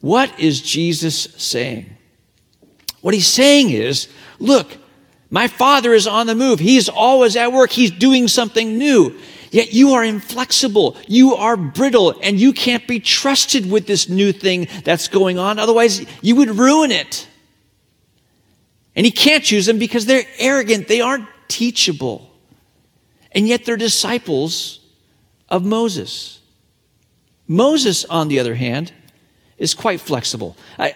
What 0.00 0.40
is 0.40 0.60
Jesus 0.60 1.28
saying? 1.36 1.86
What 3.00 3.14
he's 3.14 3.28
saying 3.28 3.70
is, 3.70 4.08
look, 4.40 4.76
my 5.30 5.46
father 5.46 5.94
is 5.94 6.08
on 6.08 6.26
the 6.26 6.34
move. 6.34 6.58
He's 6.58 6.88
always 6.88 7.36
at 7.36 7.52
work. 7.52 7.70
He's 7.70 7.92
doing 7.92 8.26
something 8.26 8.76
new. 8.76 9.16
Yet 9.56 9.72
you 9.72 9.92
are 9.92 10.04
inflexible, 10.04 10.98
you 11.08 11.34
are 11.34 11.56
brittle, 11.56 12.14
and 12.22 12.38
you 12.38 12.52
can't 12.52 12.86
be 12.86 13.00
trusted 13.00 13.70
with 13.70 13.86
this 13.86 14.06
new 14.06 14.30
thing 14.30 14.68
that's 14.84 15.08
going 15.08 15.38
on. 15.38 15.58
Otherwise, 15.58 16.04
you 16.20 16.36
would 16.36 16.50
ruin 16.50 16.90
it. 16.90 17.26
And 18.94 19.06
he 19.06 19.10
can't 19.10 19.42
choose 19.42 19.64
them 19.64 19.78
because 19.78 20.04
they're 20.04 20.26
arrogant, 20.36 20.88
they 20.88 21.00
aren't 21.00 21.26
teachable. 21.48 22.30
And 23.32 23.48
yet 23.48 23.64
they're 23.64 23.78
disciples 23.78 24.80
of 25.48 25.64
Moses. 25.64 26.40
Moses, 27.48 28.04
on 28.04 28.28
the 28.28 28.38
other 28.40 28.56
hand, 28.56 28.92
is 29.56 29.72
quite 29.72 30.02
flexible. 30.02 30.54
I, 30.78 30.94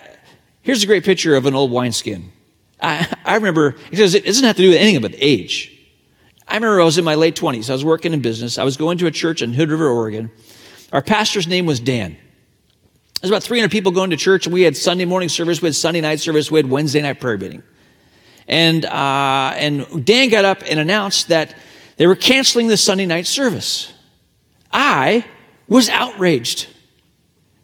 here's 0.60 0.82
a 0.82 0.86
great 0.86 1.04
picture 1.04 1.34
of 1.34 1.46
an 1.46 1.54
old 1.54 1.70
wineskin. 1.70 2.30
I, 2.78 3.10
I 3.24 3.36
remember, 3.36 3.76
it 3.90 3.96
doesn't 3.96 4.44
have 4.44 4.56
to 4.56 4.62
do 4.62 4.68
with 4.68 4.78
anything 4.78 5.00
but 5.00 5.14
age. 5.16 5.69
I 6.50 6.54
remember 6.54 6.80
I 6.80 6.84
was 6.84 6.98
in 6.98 7.04
my 7.04 7.14
late 7.14 7.36
20s. 7.36 7.70
I 7.70 7.72
was 7.72 7.84
working 7.84 8.12
in 8.12 8.20
business. 8.20 8.58
I 8.58 8.64
was 8.64 8.76
going 8.76 8.98
to 8.98 9.06
a 9.06 9.10
church 9.12 9.40
in 9.40 9.52
Hood 9.52 9.70
River, 9.70 9.88
Oregon. 9.88 10.32
Our 10.92 11.00
pastor's 11.00 11.46
name 11.46 11.64
was 11.64 11.78
Dan. 11.78 12.16
There's 13.20 13.30
about 13.30 13.44
300 13.44 13.70
people 13.70 13.92
going 13.92 14.10
to 14.10 14.16
church, 14.16 14.46
and 14.46 14.52
we 14.52 14.62
had 14.62 14.76
Sunday 14.76 15.04
morning 15.04 15.28
service, 15.28 15.62
we 15.62 15.68
had 15.68 15.76
Sunday 15.76 16.00
night 16.00 16.18
service, 16.18 16.50
we 16.50 16.58
had 16.58 16.68
Wednesday 16.68 17.02
night 17.02 17.20
prayer 17.20 17.38
meeting. 17.38 17.62
And, 18.48 18.84
uh, 18.84 19.52
and 19.54 20.04
Dan 20.04 20.28
got 20.28 20.44
up 20.44 20.62
and 20.68 20.80
announced 20.80 21.28
that 21.28 21.54
they 21.98 22.08
were 22.08 22.16
canceling 22.16 22.66
the 22.66 22.76
Sunday 22.76 23.06
night 23.06 23.28
service. 23.28 23.92
I 24.72 25.24
was 25.68 25.88
outraged 25.88 26.66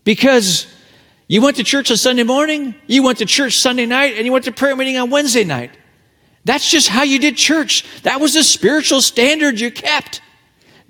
because 0.04 0.72
you 1.26 1.42
went 1.42 1.56
to 1.56 1.64
church 1.64 1.90
on 1.90 1.96
Sunday 1.96 2.22
morning, 2.22 2.76
you 2.86 3.02
went 3.02 3.18
to 3.18 3.26
church 3.26 3.58
Sunday 3.58 3.86
night, 3.86 4.14
and 4.16 4.24
you 4.26 4.30
went 4.30 4.44
to 4.44 4.52
prayer 4.52 4.76
meeting 4.76 4.96
on 4.96 5.10
Wednesday 5.10 5.42
night. 5.42 5.72
That's 6.46 6.70
just 6.70 6.88
how 6.88 7.02
you 7.02 7.18
did 7.18 7.36
church. 7.36 7.84
That 8.04 8.20
was 8.20 8.34
the 8.34 8.44
spiritual 8.44 9.00
standard 9.00 9.58
you 9.58 9.72
kept. 9.72 10.20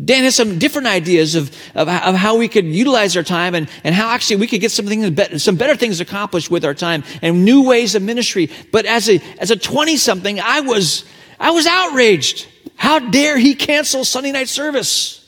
Dan 0.04 0.24
has 0.24 0.36
some 0.36 0.58
different 0.58 0.86
ideas 0.86 1.34
of, 1.34 1.48
of, 1.74 1.88
of, 1.88 2.14
how 2.14 2.36
we 2.36 2.46
could 2.46 2.66
utilize 2.66 3.16
our 3.16 3.22
time 3.22 3.54
and, 3.54 3.66
and 3.82 3.94
how 3.94 4.10
actually 4.10 4.36
we 4.36 4.46
could 4.46 4.60
get 4.60 4.70
some, 4.70 4.84
things, 4.84 5.42
some 5.42 5.56
better 5.56 5.74
things 5.74 5.98
accomplished 5.98 6.50
with 6.50 6.66
our 6.66 6.74
time 6.74 7.04
and 7.22 7.46
new 7.46 7.66
ways 7.66 7.94
of 7.94 8.02
ministry. 8.02 8.50
But 8.70 8.84
as 8.84 9.08
a, 9.08 9.18
as 9.38 9.50
a 9.50 9.56
20 9.56 9.96
something, 9.96 10.38
I 10.38 10.60
was, 10.60 11.06
I 11.40 11.52
was 11.52 11.66
outraged. 11.66 12.46
How 12.76 12.98
dare 12.98 13.38
he 13.38 13.54
cancel 13.54 14.04
Sunday 14.04 14.32
night 14.32 14.50
service? 14.50 15.26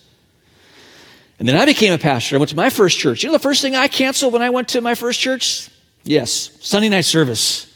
And 1.39 1.49
then 1.49 1.57
I 1.57 1.65
became 1.65 1.95
a 1.95 1.99
pastor. 1.99 2.37
I 2.37 2.39
went 2.39 2.51
to 2.51 2.57
my 2.57 2.69
first 2.69 2.99
church. 2.99 3.23
You 3.23 3.31
know 3.31 3.33
the 3.33 3.39
first 3.39 3.63
thing 3.63 3.75
I 3.77 3.89
canceled 3.89 4.35
when 4.35 4.43
I 4.43 4.51
went 4.51 4.69
to 4.69 4.83
my 4.83 4.95
first 4.95 5.21
church? 5.21 5.71
Yes, 6.05 6.51
Sunday 6.61 6.91
night 6.91 7.07
service. 7.07 7.68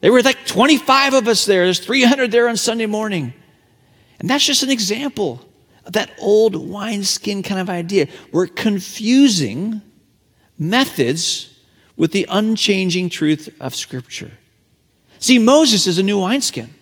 There 0.00 0.12
were 0.12 0.22
like 0.22 0.46
25 0.46 1.14
of 1.14 1.28
us 1.28 1.44
there. 1.44 1.64
There's 1.64 1.80
300 1.80 2.30
there 2.30 2.48
on 2.48 2.56
Sunday 2.56 2.86
morning. 2.86 3.32
And 4.20 4.28
that's 4.28 4.44
just 4.44 4.62
an 4.62 4.70
example 4.70 5.40
of 5.84 5.94
that 5.94 6.10
old 6.18 6.54
wineskin 6.54 7.42
kind 7.42 7.60
of 7.60 7.70
idea. 7.70 8.08
We're 8.32 8.46
confusing 8.46 9.80
methods 10.58 11.54
with 11.96 12.12
the 12.12 12.26
unchanging 12.28 13.08
truth 13.08 13.54
of 13.60 13.74
Scripture. 13.74 14.32
See, 15.18 15.38
Moses 15.38 15.86
is 15.86 15.98
a 15.98 16.02
new 16.02 16.20
wineskin. 16.20 16.74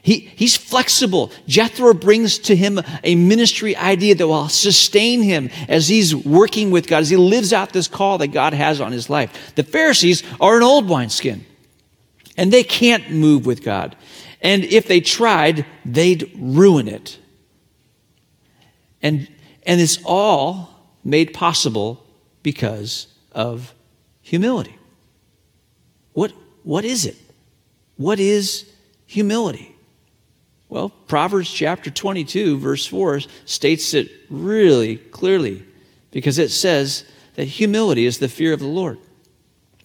He, 0.00 0.20
he's 0.36 0.56
flexible. 0.56 1.32
Jethro 1.46 1.92
brings 1.92 2.38
to 2.40 2.56
him 2.56 2.80
a 3.04 3.14
ministry 3.14 3.76
idea 3.76 4.14
that 4.14 4.26
will 4.26 4.48
sustain 4.48 5.22
him 5.22 5.50
as 5.68 5.88
he's 5.88 6.14
working 6.14 6.70
with 6.70 6.86
God, 6.86 7.00
as 7.00 7.10
he 7.10 7.16
lives 7.16 7.52
out 7.52 7.74
this 7.74 7.88
call 7.88 8.16
that 8.18 8.28
God 8.28 8.54
has 8.54 8.80
on 8.80 8.92
his 8.92 9.10
life. 9.10 9.54
The 9.54 9.64
Pharisees 9.64 10.22
are 10.40 10.56
an 10.56 10.62
old 10.62 10.88
wineskin 10.88 11.44
and 12.38 12.52
they 12.52 12.62
can't 12.62 13.10
move 13.10 13.44
with 13.44 13.64
God. 13.64 13.96
And 14.40 14.62
if 14.64 14.86
they 14.86 15.00
tried, 15.00 15.66
they'd 15.84 16.30
ruin 16.38 16.86
it. 16.86 17.18
And, 19.02 19.28
and 19.64 19.80
it's 19.80 19.98
all 20.04 20.70
made 21.02 21.34
possible 21.34 22.06
because 22.44 23.08
of 23.32 23.74
humility. 24.22 24.78
What, 26.12 26.32
what 26.62 26.84
is 26.84 27.04
it? 27.04 27.16
What 27.96 28.20
is 28.20 28.70
humility? 29.06 29.74
Well, 30.68 30.90
Proverbs 30.90 31.50
chapter 31.50 31.90
22, 31.90 32.58
verse 32.58 32.86
4 32.86 33.20
states 33.46 33.94
it 33.94 34.10
really 34.30 34.96
clearly 34.96 35.64
because 36.12 36.38
it 36.38 36.50
says 36.50 37.04
that 37.34 37.46
humility 37.46 38.06
is 38.06 38.18
the 38.18 38.28
fear 38.28 38.52
of 38.52 38.60
the 38.60 38.66
Lord. 38.66 38.98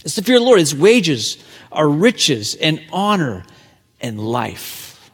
It's 0.03 0.15
the 0.15 0.23
fear 0.23 0.35
of 0.37 0.41
the 0.41 0.45
Lord. 0.45 0.59
Its 0.59 0.73
wages 0.73 1.37
are 1.71 1.87
riches 1.87 2.55
and 2.55 2.81
honor 2.91 3.45
and 4.01 4.19
life. 4.19 5.11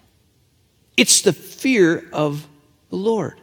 It's 0.98 1.22
the 1.22 1.34
fear 1.34 2.10
of 2.12 2.48
the 2.90 2.96
Lord. 2.98 3.40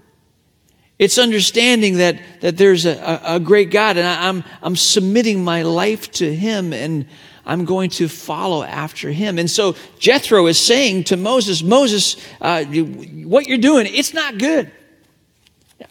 It's 0.98 1.18
understanding 1.18 1.98
that, 1.98 2.20
that 2.40 2.56
there's 2.56 2.86
a, 2.86 3.20
a 3.24 3.40
great 3.40 3.70
God 3.70 3.96
and 3.96 4.06
I, 4.06 4.28
I'm, 4.28 4.44
I'm 4.62 4.76
submitting 4.76 5.44
my 5.44 5.62
life 5.62 6.10
to 6.12 6.34
Him 6.34 6.72
and 6.72 7.06
I'm 7.44 7.64
going 7.64 7.90
to 7.90 8.08
follow 8.08 8.62
after 8.62 9.10
Him. 9.12 9.38
And 9.38 9.50
so 9.50 9.76
Jethro 9.98 10.46
is 10.46 10.58
saying 10.58 11.04
to 11.04 11.16
Moses, 11.16 11.62
Moses, 11.62 12.16
uh, 12.40 12.64
what 12.64 13.46
you're 13.46 13.58
doing, 13.58 13.86
it's 13.88 14.14
not 14.14 14.38
good. 14.38 14.70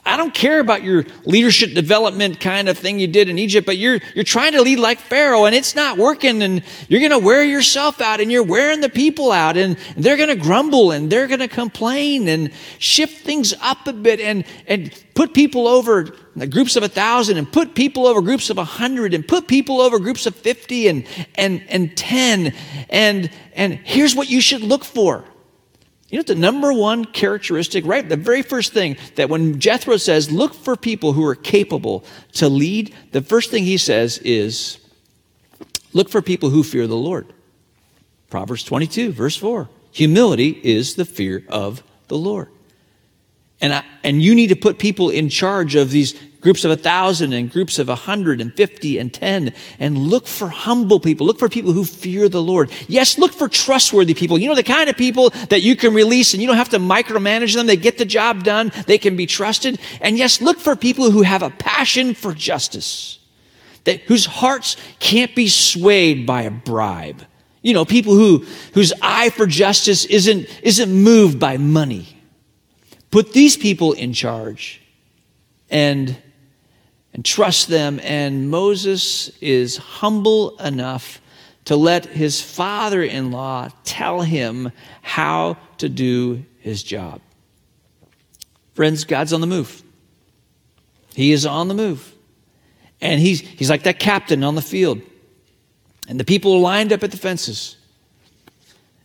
I 0.03 0.17
don't 0.17 0.33
care 0.33 0.59
about 0.59 0.81
your 0.81 1.05
leadership 1.25 1.75
development 1.75 2.39
kind 2.39 2.69
of 2.69 2.77
thing 2.77 2.99
you 2.99 3.05
did 3.05 3.29
in 3.29 3.37
Egypt, 3.37 3.67
but 3.67 3.77
you're, 3.77 3.99
you're 4.15 4.23
trying 4.23 4.53
to 4.53 4.61
lead 4.63 4.79
like 4.79 4.99
Pharaoh 4.99 5.45
and 5.45 5.53
it's 5.53 5.75
not 5.75 5.99
working 5.99 6.41
and 6.41 6.63
you're 6.87 7.01
going 7.01 7.11
to 7.11 7.23
wear 7.23 7.43
yourself 7.43 8.01
out 8.01 8.19
and 8.19 8.31
you're 8.31 8.43
wearing 8.43 8.81
the 8.81 8.89
people 8.89 9.31
out 9.31 9.57
and 9.57 9.77
they're 9.95 10.17
going 10.17 10.29
to 10.29 10.35
grumble 10.35 10.91
and 10.91 11.11
they're 11.11 11.27
going 11.27 11.39
to 11.39 11.47
complain 11.47 12.27
and 12.27 12.51
shift 12.79 13.23
things 13.23 13.53
up 13.61 13.85
a 13.85 13.93
bit 13.93 14.19
and, 14.19 14.45
and 14.65 15.03
put 15.13 15.35
people 15.35 15.67
over 15.67 16.15
groups 16.49 16.75
of 16.75 16.81
a 16.81 16.89
thousand 16.89 17.37
and 17.37 17.51
put 17.51 17.75
people 17.75 18.07
over 18.07 18.21
groups 18.21 18.49
of 18.49 18.57
a 18.57 18.63
hundred 18.63 19.13
and 19.13 19.27
put 19.27 19.47
people 19.47 19.81
over 19.81 19.99
groups 19.99 20.25
of 20.25 20.35
50 20.35 20.87
and, 20.87 21.07
and, 21.35 21.63
and 21.69 21.95
10. 21.95 22.55
And, 22.89 23.29
and 23.53 23.73
here's 23.83 24.15
what 24.15 24.31
you 24.31 24.41
should 24.41 24.61
look 24.61 24.83
for. 24.83 25.25
You 26.09 26.19
know 26.19 26.23
the 26.23 26.35
number 26.35 26.71
one 26.71 27.05
characteristic, 27.05 27.85
right? 27.85 28.07
The 28.07 28.15
very 28.15 28.43
first 28.43 28.73
thing 28.73 28.97
that 29.15 29.29
when 29.29 29.59
Jethro 29.59 29.97
says, 29.97 30.31
look 30.31 30.53
for 30.53 30.75
people 30.75 31.13
who 31.13 31.25
are 31.25 31.35
capable 31.35 32.05
to 32.33 32.47
lead, 32.47 32.93
the 33.11 33.21
first 33.21 33.49
thing 33.49 33.63
he 33.63 33.77
says 33.77 34.19
is, 34.19 34.77
look 35.93 36.09
for 36.09 36.21
people 36.21 36.51
who 36.51 36.63
fear 36.63 36.85
the 36.85 36.95
Lord. 36.95 37.33
Proverbs 38.29 38.63
22, 38.63 39.13
verse 39.13 39.35
4. 39.35 39.67
Humility 39.91 40.59
is 40.63 40.95
the 40.95 41.05
fear 41.05 41.43
of 41.49 41.81
the 42.07 42.17
Lord. 42.17 42.49
And, 43.61 43.73
I, 43.73 43.83
and 44.03 44.21
you 44.21 44.35
need 44.35 44.47
to 44.47 44.55
put 44.55 44.77
people 44.77 45.09
in 45.09 45.29
charge 45.29 45.75
of 45.75 45.89
these 45.89 46.13
groups 46.45 46.63
of 46.63 46.69
a 46.69 46.77
thousand 46.77 47.33
and 47.33 47.51
groups 47.51 47.79
of 47.79 47.89
a 47.89 47.95
hundred 47.95 48.39
and 48.39 48.53
fifty 48.53 48.99
and 48.99 49.11
ten, 49.11 49.51
and 49.79 49.97
look 49.97 50.27
for 50.27 50.47
humble 50.47 50.99
people. 50.99 51.25
Look 51.25 51.39
for 51.39 51.49
people 51.49 51.71
who 51.71 51.83
fear 51.83 52.29
the 52.29 52.39
Lord. 52.41 52.69
Yes, 52.87 53.17
look 53.17 53.33
for 53.33 53.49
trustworthy 53.49 54.13
people. 54.13 54.37
You 54.37 54.49
know, 54.49 54.53
the 54.53 54.61
kind 54.61 54.87
of 54.87 54.95
people 54.95 55.31
that 55.49 55.63
you 55.63 55.75
can 55.75 55.95
release 55.95 56.33
and 56.33 56.41
you 56.43 56.47
don't 56.47 56.57
have 56.57 56.69
to 56.69 56.77
micromanage 56.77 57.55
them. 57.55 57.65
They 57.65 57.77
get 57.77 57.97
the 57.97 58.05
job 58.05 58.43
done. 58.43 58.71
They 58.85 58.99
can 58.99 59.17
be 59.17 59.25
trusted. 59.25 59.79
And 60.01 60.19
yes, 60.19 60.39
look 60.39 60.59
for 60.59 60.75
people 60.75 61.09
who 61.09 61.23
have 61.23 61.41
a 61.41 61.49
passion 61.49 62.13
for 62.13 62.31
justice, 62.31 63.17
that, 63.85 64.01
whose 64.01 64.27
hearts 64.27 64.77
can't 64.99 65.33
be 65.33 65.47
swayed 65.47 66.27
by 66.27 66.43
a 66.43 66.51
bribe. 66.51 67.25
You 67.63 67.73
know, 67.73 67.85
people 67.85 68.13
who, 68.13 68.45
whose 68.75 68.93
eye 69.01 69.31
for 69.31 69.47
justice 69.47 70.05
isn't, 70.05 70.47
isn't 70.61 70.93
moved 70.93 71.39
by 71.39 71.57
money. 71.57 72.21
Put 73.09 73.33
these 73.33 73.57
people 73.57 73.93
in 73.93 74.13
charge 74.13 74.83
and 75.71 76.15
and 77.15 77.23
trust 77.23 77.69
them. 77.69 77.99
And 78.03 78.49
Moses 78.51 79.29
is 79.39 79.77
humble 79.77 80.57
enough 80.57 81.21
to 81.63 81.77
let 81.77 82.05
his 82.05 82.41
father 82.41 83.01
in 83.01 83.31
law 83.31 83.69
tell 83.85 84.21
him 84.21 84.71
how 85.01 85.57
to 85.77 85.87
do 85.87 86.43
his 86.59 86.83
job. 86.83 87.21
Friends, 88.73 89.05
God's 89.05 89.31
on 89.31 89.39
the 89.39 89.47
move. 89.47 89.81
He 91.15 91.31
is 91.31 91.45
on 91.45 91.69
the 91.69 91.73
move. 91.73 92.13
And 92.99 93.21
he's, 93.21 93.39
he's 93.39 93.69
like 93.69 93.83
that 93.83 93.97
captain 93.97 94.43
on 94.43 94.55
the 94.55 94.61
field. 94.61 95.01
And 96.09 96.19
the 96.19 96.25
people 96.25 96.53
are 96.55 96.59
lined 96.59 96.91
up 96.91 97.01
at 97.01 97.11
the 97.11 97.17
fences. 97.17 97.77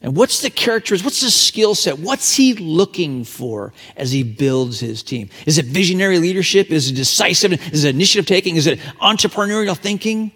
And 0.02 0.16
what's 0.16 0.40
the 0.40 0.50
characters? 0.50 1.04
What's 1.04 1.20
the 1.20 1.30
skill 1.30 1.74
set? 1.74 1.98
What's 1.98 2.34
he 2.34 2.54
looking 2.54 3.24
for 3.24 3.74
as 3.96 4.12
he 4.12 4.22
builds 4.22 4.80
his 4.80 5.02
team? 5.02 5.28
Is 5.44 5.58
it 5.58 5.66
visionary 5.66 6.18
leadership? 6.18 6.70
Is 6.70 6.90
it 6.90 6.94
decisive? 6.94 7.52
Is 7.72 7.84
it 7.84 7.94
initiative 7.94 8.26
taking? 8.26 8.56
Is 8.56 8.66
it 8.66 8.78
entrepreneurial 9.02 9.76
thinking? 9.76 10.32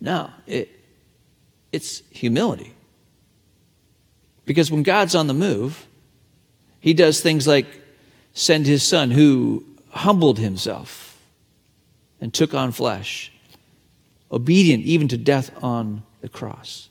No, 0.00 0.30
it, 0.46 0.70
it's 1.72 2.02
humility. 2.10 2.72
Because 4.46 4.70
when 4.70 4.82
God's 4.82 5.14
on 5.14 5.26
the 5.26 5.34
move, 5.34 5.86
he 6.80 6.94
does 6.94 7.20
things 7.20 7.46
like 7.46 7.66
send 8.32 8.66
his 8.66 8.82
son 8.82 9.10
who 9.10 9.64
humbled 9.90 10.38
himself 10.38 11.20
and 12.18 12.32
took 12.32 12.54
on 12.54 12.72
flesh, 12.72 13.30
obedient 14.32 14.84
even 14.84 15.08
to 15.08 15.18
death 15.18 15.50
on 15.62 16.02
the 16.22 16.28
cross. 16.28 16.88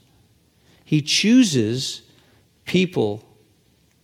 He 0.90 1.04
chooses 1.04 2.02
people 2.66 3.24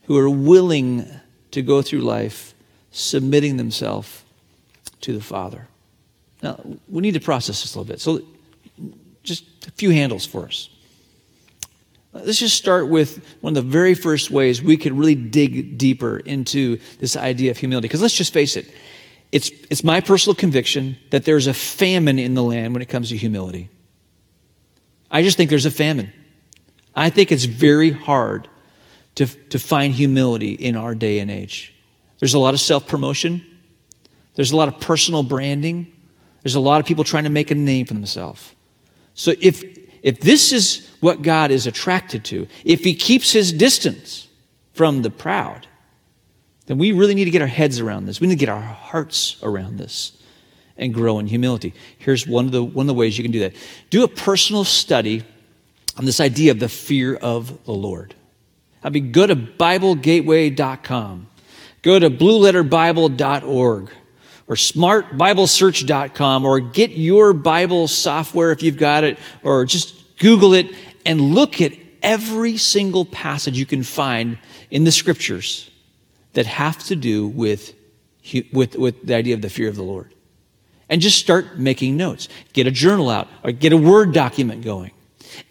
who 0.03 0.15
are 0.19 0.29
willing 0.29 1.09
to 1.49 1.63
go 1.63 1.81
through 1.81 2.01
life 2.01 2.53
submitting 2.91 3.57
themselves 3.57 4.23
to 5.01 5.11
the 5.11 5.19
Father. 5.19 5.67
Now, 6.43 6.61
we 6.87 7.01
need 7.01 7.15
to 7.15 7.19
process 7.19 7.63
this 7.63 7.73
a 7.73 7.79
little 7.79 7.91
bit. 7.91 8.01
So, 8.01 8.21
just 9.23 9.45
a 9.67 9.71
few 9.71 9.89
handles 9.89 10.27
for 10.27 10.45
us. 10.45 10.69
Let's 12.13 12.37
just 12.37 12.55
start 12.55 12.87
with 12.87 13.35
one 13.41 13.57
of 13.57 13.63
the 13.63 13.67
very 13.67 13.95
first 13.95 14.29
ways 14.29 14.61
we 14.61 14.77
could 14.77 14.93
really 14.93 15.15
dig 15.15 15.79
deeper 15.79 16.17
into 16.17 16.77
this 16.99 17.17
idea 17.17 17.49
of 17.49 17.57
humility. 17.57 17.87
Because 17.87 18.03
let's 18.03 18.13
just 18.13 18.31
face 18.31 18.55
it, 18.55 18.71
it's, 19.31 19.49
it's 19.71 19.83
my 19.83 20.01
personal 20.01 20.35
conviction 20.35 20.97
that 21.09 21.25
there's 21.25 21.47
a 21.47 21.53
famine 21.55 22.19
in 22.19 22.35
the 22.35 22.43
land 22.43 22.73
when 22.73 22.83
it 22.83 22.89
comes 22.89 23.09
to 23.09 23.17
humility. 23.17 23.71
I 25.09 25.23
just 25.23 25.35
think 25.35 25.49
there's 25.49 25.65
a 25.65 25.71
famine. 25.71 26.13
I 26.95 27.09
think 27.09 27.31
it's 27.31 27.45
very 27.45 27.91
hard 27.91 28.47
to, 29.15 29.25
to 29.25 29.59
find 29.59 29.93
humility 29.93 30.53
in 30.53 30.75
our 30.75 30.95
day 30.95 31.19
and 31.19 31.29
age. 31.29 31.73
There's 32.19 32.33
a 32.33 32.39
lot 32.39 32.53
of 32.53 32.59
self 32.59 32.87
promotion, 32.87 33.45
there's 34.35 34.51
a 34.51 34.55
lot 34.55 34.67
of 34.67 34.79
personal 34.79 35.23
branding, 35.23 35.91
there's 36.43 36.55
a 36.55 36.59
lot 36.59 36.79
of 36.79 36.85
people 36.85 37.03
trying 37.03 37.23
to 37.25 37.29
make 37.29 37.51
a 37.51 37.55
name 37.55 37.85
for 37.85 37.93
themselves. 37.93 38.53
So 39.13 39.33
if, 39.39 39.63
if 40.03 40.19
this 40.19 40.51
is 40.51 40.89
what 40.99 41.21
God 41.21 41.51
is 41.51 41.67
attracted 41.67 42.23
to, 42.25 42.47
if 42.63 42.83
He 42.83 42.93
keeps 42.93 43.31
His 43.31 43.51
distance 43.51 44.27
from 44.73 45.01
the 45.01 45.09
proud, 45.09 45.67
then 46.67 46.77
we 46.77 46.91
really 46.91 47.15
need 47.15 47.25
to 47.25 47.31
get 47.31 47.41
our 47.41 47.47
heads 47.47 47.79
around 47.79 48.05
this. 48.05 48.19
We 48.19 48.27
need 48.27 48.35
to 48.35 48.39
get 48.39 48.49
our 48.49 48.61
hearts 48.61 49.37
around 49.43 49.77
this 49.77 50.17
and 50.77 50.93
grow 50.93 51.19
in 51.19 51.27
humility. 51.27 51.73
Here's 51.97 52.27
one 52.27 52.45
of 52.45 52.51
the, 52.51 52.63
one 52.63 52.83
of 52.83 52.87
the 52.87 52.93
ways 52.93 53.17
you 53.17 53.23
can 53.23 53.31
do 53.31 53.39
that 53.41 53.53
do 53.89 54.03
a 54.03 54.07
personal 54.07 54.63
study 54.63 55.23
on 55.97 56.05
this 56.05 56.19
idea 56.19 56.51
of 56.51 56.59
the 56.59 56.69
fear 56.69 57.15
of 57.15 57.63
the 57.65 57.71
Lord. 57.71 58.15
I 58.83 58.89
mean, 58.89 59.11
go 59.11 59.25
to 59.25 59.35
BibleGateway.com, 59.35 61.27
go 61.81 61.99
to 61.99 62.09
BlueLetterBible.org, 62.09 63.91
or 64.47 64.55
SmartBibleSearch.com, 64.55 66.45
or 66.45 66.59
get 66.59 66.91
your 66.91 67.33
Bible 67.33 67.87
software 67.87 68.51
if 68.51 68.61
you've 68.61 68.77
got 68.77 69.03
it, 69.03 69.17
or 69.43 69.65
just 69.65 70.17
Google 70.19 70.53
it 70.53 70.71
and 71.05 71.19
look 71.19 71.61
at 71.61 71.73
every 72.03 72.57
single 72.57 73.05
passage 73.05 73.57
you 73.57 73.65
can 73.65 73.81
find 73.83 74.37
in 74.69 74.83
the 74.83 74.91
Scriptures 74.91 75.71
that 76.33 76.45
have 76.45 76.77
to 76.83 76.95
do 76.95 77.27
with, 77.27 77.73
with, 78.53 78.75
with 78.75 79.05
the 79.05 79.15
idea 79.15 79.33
of 79.33 79.41
the 79.41 79.49
fear 79.49 79.67
of 79.67 79.75
the 79.75 79.83
Lord. 79.83 80.13
And 80.89 81.01
just 81.01 81.17
start 81.17 81.57
making 81.57 81.97
notes. 81.97 82.29
Get 82.53 82.67
a 82.67 82.71
journal 82.71 83.09
out, 83.09 83.27
or 83.43 83.51
get 83.51 83.73
a 83.73 83.77
Word 83.77 84.13
document 84.13 84.63
going. 84.63 84.91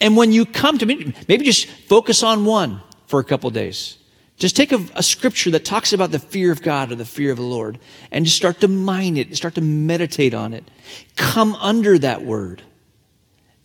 And 0.01 0.17
when 0.17 0.33
you 0.33 0.47
come 0.47 0.79
to 0.79 0.87
me, 0.87 1.15
maybe 1.29 1.45
just 1.45 1.67
focus 1.67 2.23
on 2.23 2.45
one 2.45 2.81
for 3.07 3.21
a 3.21 3.25
couple 3.25 3.51
days. 3.51 3.99
Just 4.37 4.57
take 4.57 4.73
a, 4.73 4.85
a, 4.95 5.03
scripture 5.03 5.53
that 5.53 5.65
talks 5.65 5.93
about 5.93 6.11
the 6.11 6.19
fear 6.19 6.51
of 6.51 6.61
God 6.61 6.91
or 6.91 6.97
the 6.97 7.05
fear 7.05 7.31
of 7.31 7.37
the 7.37 7.45
Lord 7.45 7.79
and 8.11 8.25
just 8.25 8.37
start 8.37 8.61
to 8.61 8.69
mine 8.69 9.17
it, 9.17 9.37
start 9.37 9.55
to 9.55 9.61
meditate 9.61 10.35
on 10.35 10.53
it. 10.53 10.69
Come 11.17 11.55
under 11.55 11.99
that 11.99 12.23
word 12.23 12.63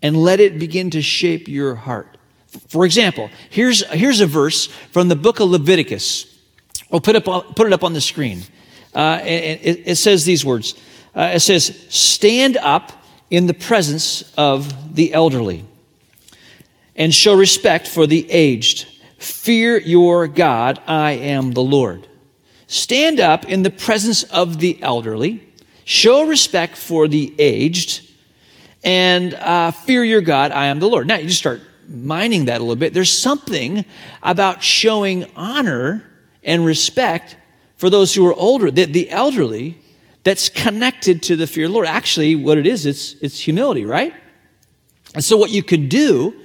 and 0.01 0.15
let 0.15 0.39
it 0.39 0.59
begin 0.59 0.91
to 0.91 1.01
shape 1.01 1.47
your 1.47 1.73
heart. 1.75 2.17
For 2.67 2.85
example, 2.85 3.29
here's, 3.49 3.83
here's 3.91 4.21
a 4.21 4.27
verse 4.27 4.67
from 4.91 5.07
the 5.07 5.15
book 5.15 5.39
of 5.39 5.49
Leviticus. 5.49 6.37
We'll 6.91 7.01
put, 7.01 7.15
up, 7.15 7.55
put 7.55 7.67
it 7.67 7.73
up 7.73 7.83
on 7.83 7.93
the 7.93 8.01
screen. 8.01 8.43
Uh, 8.93 9.19
it, 9.23 9.81
it, 9.85 9.95
says 9.97 10.25
these 10.25 10.43
words. 10.43 10.73
Uh, 11.15 11.31
it 11.35 11.39
says, 11.41 11.85
Stand 11.89 12.57
up 12.57 12.91
in 13.29 13.45
the 13.45 13.53
presence 13.53 14.33
of 14.35 14.95
the 14.95 15.13
elderly 15.13 15.65
and 16.99 17.15
show 17.15 17.33
respect 17.33 17.87
for 17.87 18.05
the 18.05 18.29
aged. 18.29 18.85
Fear 19.17 19.79
your 19.79 20.27
God, 20.27 20.79
I 20.85 21.13
am 21.13 21.53
the 21.53 21.63
Lord. 21.63 22.07
Stand 22.67 23.19
up 23.19 23.45
in 23.45 23.63
the 23.63 23.71
presence 23.71 24.23
of 24.23 24.59
the 24.59 24.77
elderly, 24.83 25.47
show 25.85 26.27
respect 26.27 26.77
for 26.77 27.07
the 27.07 27.33
aged, 27.39 28.07
and 28.83 29.33
uh, 29.33 29.71
fear 29.71 30.03
your 30.03 30.21
God, 30.21 30.51
I 30.51 30.65
am 30.65 30.79
the 30.79 30.87
Lord. 30.87 31.07
Now 31.07 31.15
you 31.15 31.27
just 31.27 31.39
start 31.39 31.61
mining 31.87 32.45
that 32.45 32.57
a 32.57 32.63
little 32.63 32.75
bit. 32.75 32.93
There's 32.93 33.17
something 33.17 33.85
about 34.21 34.61
showing 34.61 35.25
honor 35.35 36.05
and 36.43 36.65
respect 36.65 37.37
for 37.77 37.89
those 37.89 38.13
who 38.13 38.27
are 38.27 38.33
older, 38.33 38.69
the, 38.69 38.85
the 38.85 39.09
elderly, 39.09 39.79
that's 40.23 40.49
connected 40.49 41.23
to 41.23 41.37
the 41.37 41.47
fear 41.47 41.65
of 41.65 41.71
the 41.71 41.75
Lord. 41.75 41.87
Actually, 41.87 42.35
what 42.35 42.57
it 42.57 42.67
is, 42.67 42.85
it's, 42.85 43.13
it's 43.21 43.39
humility, 43.39 43.85
right? 43.85 44.13
And 45.15 45.23
so 45.23 45.37
what 45.37 45.49
you 45.49 45.63
could 45.63 45.87
do 45.87 46.35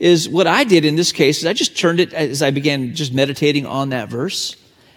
is 0.00 0.28
what 0.28 0.48
I 0.48 0.64
did 0.64 0.84
in 0.84 0.96
this 0.96 1.12
case 1.12 1.38
is 1.38 1.46
I 1.46 1.52
just 1.52 1.78
turned 1.78 2.00
it 2.00 2.12
as 2.12 2.42
I 2.42 2.50
began 2.50 2.94
just 2.94 3.12
meditating 3.12 3.66
on 3.66 3.90
that 3.90 4.08
verse. 4.08 4.56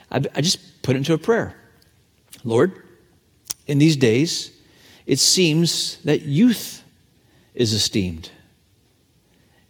I, 0.09 0.23
I 0.33 0.41
just 0.41 0.81
put 0.81 0.95
it 0.95 0.97
into 0.99 1.13
a 1.13 1.19
prayer. 1.19 1.55
Lord, 2.43 2.81
in 3.67 3.77
these 3.77 3.95
days, 3.95 4.51
it 5.05 5.19
seems 5.19 5.97
that 6.03 6.23
youth 6.23 6.83
is 7.53 7.73
esteemed. 7.73 8.31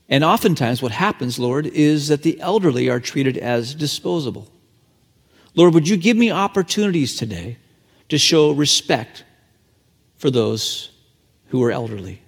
And 0.08 0.24
oftentimes, 0.24 0.82
what 0.82 0.92
happens, 0.92 1.40
Lord, 1.40 1.66
is 1.66 2.08
that 2.08 2.24
the 2.24 2.40
elderly 2.40 2.90
are 2.90 3.00
treated 3.00 3.38
as 3.38 3.76
disposable. 3.76 4.48
Lord, 5.56 5.74
would 5.74 5.90
you 5.90 5.98
give 5.98 6.16
me 6.16 6.32
opportunities 6.32 7.16
today 7.16 7.58
to 8.10 8.18
show 8.18 8.52
respect 8.52 9.24
for 10.18 10.30
those 10.30 10.92
who 11.48 11.64
are 11.64 11.72
elderly. 11.72 12.22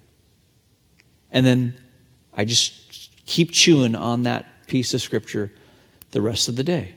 And 1.30 1.46
then 1.46 1.74
I 2.34 2.44
just 2.44 2.85
keep 3.26 3.50
chewing 3.52 3.94
on 3.94 4.22
that 4.22 4.46
piece 4.66 4.94
of 4.94 5.02
scripture 5.02 5.52
the 6.12 6.22
rest 6.22 6.48
of 6.48 6.56
the 6.56 6.64
day. 6.64 6.94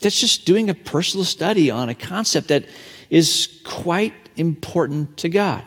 That's 0.00 0.18
just 0.18 0.44
doing 0.44 0.70
a 0.70 0.74
personal 0.74 1.24
study 1.24 1.70
on 1.70 1.88
a 1.88 1.94
concept 1.94 2.48
that 2.48 2.64
is 3.10 3.60
quite 3.64 4.14
important 4.36 5.16
to 5.18 5.28
God. 5.28 5.64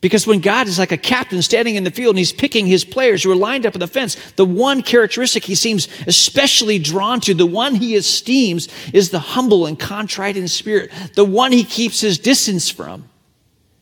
Because 0.00 0.26
when 0.26 0.40
God 0.40 0.68
is 0.68 0.78
like 0.78 0.92
a 0.92 0.96
captain 0.96 1.42
standing 1.42 1.74
in 1.74 1.82
the 1.82 1.90
field 1.90 2.10
and 2.10 2.18
he's 2.18 2.32
picking 2.32 2.66
his 2.66 2.84
players 2.84 3.24
who 3.24 3.32
are 3.32 3.36
lined 3.36 3.66
up 3.66 3.74
in 3.74 3.80
the 3.80 3.88
fence, 3.88 4.16
the 4.32 4.44
one 4.44 4.80
characteristic 4.82 5.44
he 5.44 5.56
seems 5.56 5.88
especially 6.06 6.78
drawn 6.78 7.20
to, 7.22 7.34
the 7.34 7.46
one 7.46 7.74
he 7.74 7.96
esteems, 7.96 8.68
is 8.92 9.10
the 9.10 9.18
humble 9.18 9.66
and 9.66 9.78
contrite 9.78 10.36
in 10.36 10.46
spirit. 10.46 10.92
The 11.14 11.24
one 11.24 11.50
he 11.50 11.64
keeps 11.64 12.00
his 12.00 12.18
distance 12.18 12.70
from 12.70 13.08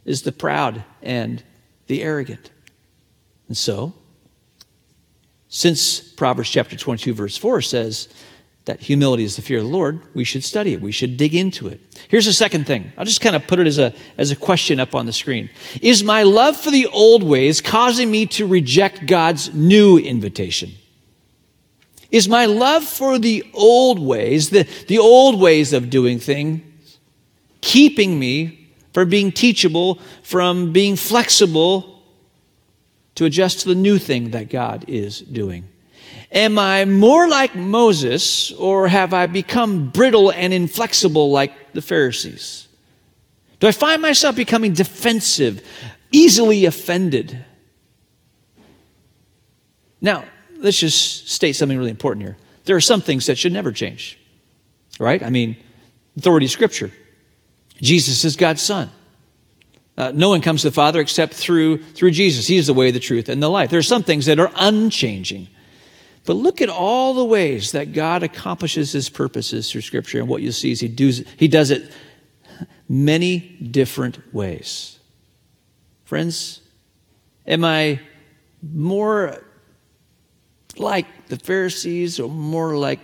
is 0.06 0.22
the 0.22 0.32
proud 0.32 0.84
and 1.02 1.42
the 1.86 2.02
arrogant. 2.02 2.50
And 3.48 3.56
so, 3.56 3.92
since 5.56 6.00
Proverbs 6.00 6.50
chapter 6.50 6.76
22, 6.76 7.14
verse 7.14 7.38
4 7.38 7.62
says, 7.62 8.08
that 8.66 8.78
humility 8.78 9.24
is 9.24 9.36
the 9.36 9.42
fear 9.42 9.56
of 9.56 9.64
the 9.64 9.70
Lord, 9.70 10.02
we 10.12 10.22
should 10.22 10.44
study 10.44 10.74
it. 10.74 10.82
We 10.82 10.92
should 10.92 11.16
dig 11.16 11.34
into 11.34 11.66
it. 11.66 11.80
Here's 12.08 12.26
the 12.26 12.34
second 12.34 12.66
thing. 12.66 12.92
I'll 12.98 13.06
just 13.06 13.22
kind 13.22 13.34
of 13.34 13.46
put 13.46 13.58
it 13.58 13.66
as 13.66 13.78
a, 13.78 13.94
as 14.18 14.30
a 14.30 14.36
question 14.36 14.78
up 14.78 14.94
on 14.94 15.06
the 15.06 15.14
screen. 15.14 15.48
Is 15.80 16.04
my 16.04 16.24
love 16.24 16.58
for 16.58 16.70
the 16.70 16.86
old 16.88 17.22
ways 17.22 17.62
causing 17.62 18.10
me 18.10 18.26
to 18.26 18.46
reject 18.46 19.06
God's 19.06 19.54
new 19.54 19.96
invitation? 19.96 20.72
Is 22.10 22.28
my 22.28 22.44
love 22.44 22.84
for 22.84 23.18
the 23.18 23.42
old 23.54 23.98
ways, 23.98 24.50
the, 24.50 24.68
the 24.88 24.98
old 24.98 25.40
ways 25.40 25.72
of 25.72 25.88
doing 25.88 26.18
things, 26.18 26.98
keeping 27.62 28.18
me 28.18 28.68
from 28.92 29.08
being 29.08 29.32
teachable, 29.32 30.00
from 30.22 30.74
being 30.74 30.96
flexible 30.96 31.95
to 33.16 33.24
adjust 33.24 33.60
to 33.60 33.68
the 33.68 33.74
new 33.74 33.98
thing 33.98 34.30
that 34.30 34.48
God 34.48 34.84
is 34.88 35.20
doing? 35.20 35.68
Am 36.32 36.58
I 36.58 36.84
more 36.84 37.28
like 37.28 37.54
Moses, 37.54 38.52
or 38.52 38.88
have 38.88 39.12
I 39.12 39.26
become 39.26 39.90
brittle 39.90 40.32
and 40.32 40.52
inflexible 40.52 41.30
like 41.30 41.72
the 41.72 41.82
Pharisees? 41.82 42.68
Do 43.60 43.66
I 43.66 43.72
find 43.72 44.02
myself 44.02 44.36
becoming 44.36 44.72
defensive, 44.72 45.66
easily 46.12 46.64
offended? 46.64 47.44
Now, 50.00 50.24
let's 50.58 50.78
just 50.78 51.28
state 51.28 51.54
something 51.54 51.78
really 51.78 51.90
important 51.90 52.24
here. 52.24 52.36
There 52.64 52.76
are 52.76 52.80
some 52.80 53.00
things 53.00 53.26
that 53.26 53.38
should 53.38 53.52
never 53.52 53.72
change, 53.72 54.18
right? 54.98 55.22
I 55.22 55.30
mean, 55.30 55.56
authority 56.16 56.46
of 56.46 56.52
Scripture. 56.52 56.90
Jesus 57.80 58.24
is 58.24 58.36
God's 58.36 58.62
Son. 58.62 58.90
Uh, 59.96 60.12
no 60.14 60.28
one 60.28 60.42
comes 60.42 60.62
to 60.62 60.68
the 60.68 60.74
Father 60.74 61.00
except 61.00 61.32
through, 61.32 61.78
through 61.78 62.10
Jesus. 62.10 62.46
He 62.46 62.56
is 62.56 62.66
the 62.66 62.74
way, 62.74 62.90
the 62.90 63.00
truth, 63.00 63.28
and 63.28 63.42
the 63.42 63.48
life. 63.48 63.70
There 63.70 63.78
are 63.78 63.82
some 63.82 64.02
things 64.02 64.26
that 64.26 64.38
are 64.38 64.52
unchanging. 64.54 65.48
But 66.24 66.34
look 66.34 66.60
at 66.60 66.68
all 66.68 67.14
the 67.14 67.24
ways 67.24 67.72
that 67.72 67.92
God 67.92 68.22
accomplishes 68.22 68.92
his 68.92 69.08
purposes 69.08 69.70
through 69.70 69.80
Scripture. 69.82 70.18
And 70.18 70.28
what 70.28 70.42
you 70.42 70.52
see 70.52 70.72
is 70.72 70.80
he 70.80 70.88
does, 70.88 71.24
he 71.38 71.48
does 71.48 71.70
it 71.70 71.90
many 72.88 73.38
different 73.38 74.34
ways. 74.34 74.98
Friends, 76.04 76.60
am 77.46 77.64
I 77.64 78.00
more 78.62 79.42
like 80.76 81.06
the 81.28 81.38
Pharisees 81.38 82.20
or 82.20 82.28
more 82.28 82.76
like 82.76 83.00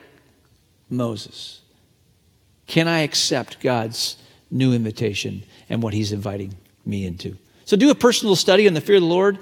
Moses? 0.90 1.62
Can 2.66 2.86
I 2.86 3.00
accept 3.00 3.60
God's 3.60 4.16
new 4.50 4.74
invitation 4.74 5.44
and 5.70 5.82
what 5.82 5.94
he's 5.94 6.12
inviting 6.12 6.54
me 6.84 7.06
into? 7.06 7.36
So 7.64 7.76
do 7.76 7.90
a 7.90 7.94
personal 7.94 8.36
study 8.36 8.66
on 8.66 8.74
the 8.74 8.80
fear 8.80 8.96
of 8.96 9.02
the 9.02 9.08
Lord. 9.08 9.38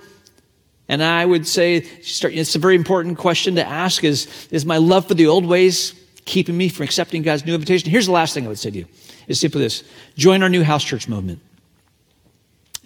And 0.89 1.03
I 1.03 1.25
would 1.25 1.47
say 1.47 1.77
it's 1.77 2.55
a 2.55 2.59
very 2.59 2.75
important 2.75 3.17
question 3.17 3.55
to 3.55 3.67
ask 3.67 4.03
is, 4.03 4.49
is 4.51 4.67
my 4.67 4.79
love 4.79 5.07
for 5.07 5.15
the 5.15 5.27
old 5.27 5.47
ways 5.47 5.95
keeping 6.25 6.57
me 6.57 6.69
from 6.69 6.85
accepting 6.85 7.23
God's 7.23 7.45
new 7.45 7.55
invitation? 7.55 7.91
Here's 7.91 8.07
the 8.07 8.13
last 8.13 8.35
thing 8.35 8.45
I 8.45 8.49
would 8.49 8.59
say 8.59 8.71
to 8.71 8.79
you. 8.79 8.87
is 9.29 9.39
simply 9.39 9.63
this. 9.63 9.85
Join 10.17 10.43
our 10.43 10.49
new 10.49 10.65
house 10.65 10.83
church 10.83 11.09
movement. 11.09 11.41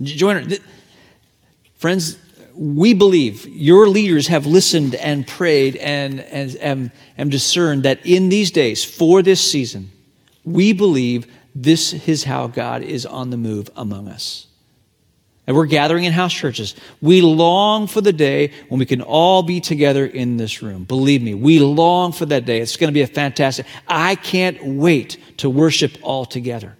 Join 0.03 0.37
our, 0.37 0.59
friends, 1.77 2.19
we 2.55 2.95
believe 2.95 3.47
your 3.47 3.88
leaders 3.88 4.27
have 4.29 4.47
listened 4.47 4.95
and 4.97 5.27
prayed 5.27 5.77
and, 5.77 6.21
and, 6.21 6.57
and, 6.57 6.90
and 7.17 7.31
discerned 7.31 7.83
that 7.85 8.05
in 8.05 8.29
these 8.29 8.51
days, 8.51 8.85
for 8.85 9.23
this 9.23 9.40
season, 9.40 9.90
we 10.45 10.73
believe 10.73 11.27
this 11.55 11.93
is 12.09 12.25
how 12.25 12.47
God 12.47 12.83
is 12.83 13.07
on 13.07 13.31
the 13.31 13.37
move 13.37 13.71
among 13.77 14.09
us. 14.09 14.47
And 15.47 15.55
we're 15.55 15.67
gathering 15.67 16.05
in 16.05 16.12
house 16.12 16.33
churches. 16.33 16.75
We 17.03 17.21
long 17.21 17.87
for 17.87 18.01
the 18.01 18.14
day 18.14 18.51
when 18.69 18.79
we 18.79 18.87
can 18.87 19.03
all 19.03 19.43
be 19.43 19.61
together 19.61 20.07
in 20.07 20.38
this 20.38 20.62
room. 20.62 20.85
Believe 20.85 21.23
me, 21.23 21.35
we 21.35 21.59
long 21.59 22.12
for 22.12 22.25
that 22.27 22.47
day. 22.47 22.61
It's 22.61 22.77
going 22.77 22.88
to 22.88 22.95
be 22.95 23.03
a 23.03 23.07
fantastic. 23.07 23.67
I 23.87 24.14
can't 24.14 24.64
wait 24.64 25.19
to 25.38 25.51
worship 25.51 25.99
all 26.03 26.25
together. 26.25 26.77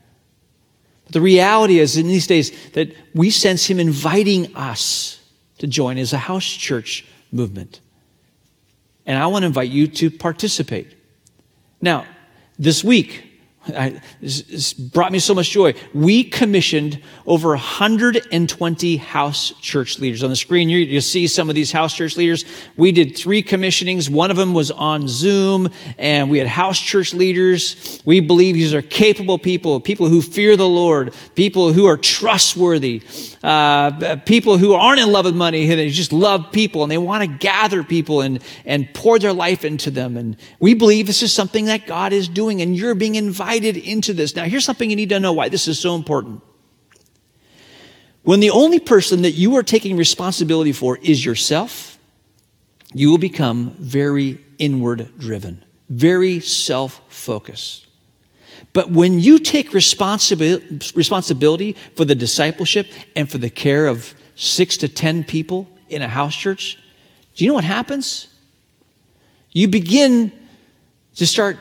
But 1.05 1.13
the 1.13 1.21
reality 1.21 1.79
is, 1.79 1.99
in 1.99 2.09
these 2.09 2.27
days, 2.27 2.53
that 2.71 2.95
we 3.15 3.29
sense 3.29 3.67
Him 3.67 3.79
inviting 3.79 4.57
us 4.57 5.21
to 5.59 5.67
join 5.67 5.99
as 5.99 6.15
a 6.15 6.19
house 6.19 6.47
church 6.47 7.05
movement. 7.31 7.81
And 9.05 9.19
I 9.19 9.27
want 9.27 9.43
to 9.43 9.47
invite 9.47 9.69
you 9.69 9.87
to 9.89 10.11
participate. 10.11 10.95
Now, 11.83 12.07
this 12.59 12.83
week, 12.83 13.34
I, 13.69 14.01
brought 14.93 15.13
me 15.13 15.19
so 15.19 15.35
much 15.35 15.51
joy. 15.51 15.75
We 15.95 16.25
commissioned 16.25 17.01
over 17.27 17.51
120 17.51 18.97
house 18.99 19.53
church 19.61 19.99
leaders. 19.99 20.23
On 20.23 20.31
the 20.31 20.37
screen, 20.37 20.69
you, 20.69 20.79
you 20.79 21.01
see 21.01 21.27
some 21.27 21.49
of 21.49 21.55
these 21.55 21.73
house 21.73 21.95
church 21.95 22.17
leaders. 22.17 22.45
We 22.77 22.93
did 22.93 23.17
three 23.17 23.43
commissionings. 23.43 24.11
One 24.11 24.31
of 24.31 24.37
them 24.37 24.53
was 24.53 24.71
on 24.71 25.09
Zoom, 25.09 25.71
and 25.99 26.31
we 26.31 26.39
had 26.39 26.47
house 26.47 26.79
church 26.79 27.15
leaders. 27.15 28.03
We 28.05 28.21
believe 28.21 28.55
these 28.55 28.75
are 28.75 28.83
capable 28.83 29.39
people, 29.39 29.81
people 29.81 30.09
who 30.09 30.21
fear 30.21 30.57
the 30.57 30.69
Lord, 30.69 31.15
people 31.35 31.73
who 31.73 31.87
are 31.87 31.97
trustworthy, 31.97 33.03
uh, 33.43 34.17
people 34.27 34.59
who 34.59 34.75
aren't 34.75 35.01
in 35.01 35.11
love 35.11 35.25
with 35.25 35.37
money, 35.37 35.67
they 35.67 35.89
just 35.91 36.13
love 36.13 36.53
people, 36.53 36.83
and 36.83 36.93
they 36.93 36.99
want 36.99 37.23
to 37.23 37.39
gather 37.39 37.83
people 37.83 38.21
and, 38.21 38.43
and 38.65 38.93
pour 38.93 39.19
their 39.19 39.33
life 39.33 39.65
into 39.65 39.91
them. 39.91 40.17
And 40.17 40.37
we 40.61 40.75
believe 40.75 41.07
this 41.07 41.23
is 41.23 41.33
something 41.33 41.67
that 41.67 41.87
God 41.87 42.13
is 42.13 42.29
doing, 42.29 42.61
and 42.61 42.77
you're 42.77 42.95
being 42.95 43.15
invited 43.15 43.54
into 43.63 44.13
this. 44.13 44.35
Now, 44.35 44.45
here's 44.45 44.65
something 44.65 44.91
you 44.91 44.97
need 44.97 45.11
to 45.11 45.21
know 45.21 45.33
why 45.33 45.49
this 45.49 45.69
is 45.69 45.79
so 45.79 45.95
important. 45.95 46.43
When 48.23 48.41
the 48.41 48.51
only 48.51 48.81
person 48.81 49.23
that 49.23 49.33
you 49.33 49.57
are 49.57 49.63
taking 49.63 49.97
responsibility 49.97 50.73
for 50.73 50.99
is 50.99 51.25
yourself, 51.25 51.99
you 52.95 53.11
will 53.11 53.19
become 53.19 53.77
very 53.79 54.39
inward 54.59 55.11
driven, 55.19 55.63
very 55.91 56.41
self 56.41 57.01
focused. 57.09 57.87
But 58.73 58.91
when 58.91 59.21
you 59.21 59.39
take 59.39 59.71
responsibi- 59.71 60.97
responsibility 60.97 61.77
for 61.97 62.05
the 62.05 62.15
discipleship 62.15 62.89
and 63.15 63.31
for 63.31 63.39
the 63.39 63.51
care 63.51 63.87
of 63.87 64.15
six 64.37 64.77
to 64.79 64.89
ten 64.89 65.23
people 65.23 65.69
in 65.89 66.03
a 66.03 66.09
house 66.09 66.35
church, 66.35 66.79
do 67.35 67.45
you 67.45 67.51
know 67.51 67.55
what 67.55 67.65
happens? 67.65 68.29
You 69.53 69.69
begin 69.69 70.33
to 71.17 71.27
start 71.27 71.59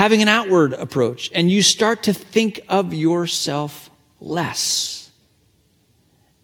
having 0.00 0.22
an 0.22 0.28
outward 0.28 0.72
approach, 0.72 1.30
and 1.34 1.50
you 1.50 1.60
start 1.60 2.02
to 2.04 2.10
think 2.10 2.58
of 2.70 2.94
yourself 2.94 3.90
less. 4.18 5.10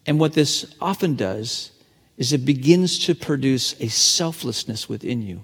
And 0.04 0.20
what 0.20 0.34
this 0.34 0.74
often 0.78 1.16
does 1.16 1.72
is 2.18 2.34
it 2.34 2.44
begins 2.44 2.98
to 3.06 3.14
produce 3.14 3.74
a 3.80 3.88
selflessness 3.88 4.90
within 4.90 5.22
you 5.22 5.40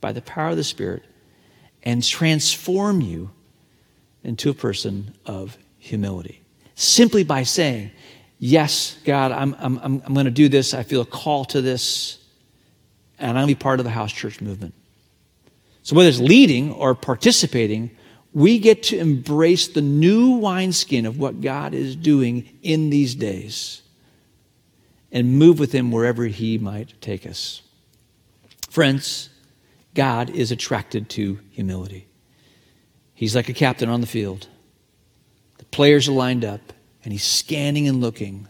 by 0.00 0.12
the 0.12 0.22
power 0.22 0.50
of 0.50 0.56
the 0.56 0.62
Spirit 0.62 1.02
and 1.82 2.00
transform 2.00 3.00
you 3.00 3.32
into 4.22 4.50
a 4.50 4.54
person 4.54 5.16
of 5.26 5.58
humility. 5.78 6.40
Simply 6.76 7.24
by 7.24 7.42
saying, 7.42 7.90
Yes, 8.38 8.96
God, 9.04 9.32
I'm, 9.32 9.56
I'm, 9.58 9.80
I'm 9.82 10.14
going 10.14 10.26
to 10.26 10.30
do 10.30 10.48
this. 10.48 10.74
I 10.74 10.84
feel 10.84 11.00
a 11.00 11.04
call 11.04 11.44
to 11.46 11.60
this, 11.60 12.18
and 13.18 13.30
I'm 13.30 13.34
going 13.34 13.48
to 13.48 13.54
be 13.56 13.60
part 13.60 13.80
of 13.80 13.84
the 13.84 13.90
house 13.90 14.12
church 14.12 14.40
movement. 14.40 14.74
So, 15.88 15.96
whether 15.96 16.10
it's 16.10 16.18
leading 16.18 16.70
or 16.70 16.94
participating, 16.94 17.90
we 18.34 18.58
get 18.58 18.82
to 18.82 18.98
embrace 18.98 19.68
the 19.68 19.80
new 19.80 20.32
wineskin 20.32 21.06
of 21.06 21.18
what 21.18 21.40
God 21.40 21.72
is 21.72 21.96
doing 21.96 22.46
in 22.62 22.90
these 22.90 23.14
days 23.14 23.80
and 25.10 25.38
move 25.38 25.58
with 25.58 25.72
Him 25.72 25.90
wherever 25.90 26.26
He 26.26 26.58
might 26.58 26.92
take 27.00 27.26
us. 27.26 27.62
Friends, 28.68 29.30
God 29.94 30.28
is 30.28 30.52
attracted 30.52 31.08
to 31.08 31.38
humility. 31.52 32.06
He's 33.14 33.34
like 33.34 33.48
a 33.48 33.54
captain 33.54 33.88
on 33.88 34.02
the 34.02 34.06
field. 34.06 34.46
The 35.56 35.64
players 35.64 36.06
are 36.06 36.12
lined 36.12 36.44
up, 36.44 36.74
and 37.02 37.14
he's 37.14 37.24
scanning 37.24 37.88
and 37.88 38.02
looking. 38.02 38.46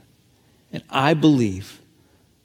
And 0.72 0.83
I 0.90 1.14
believe 1.14 1.81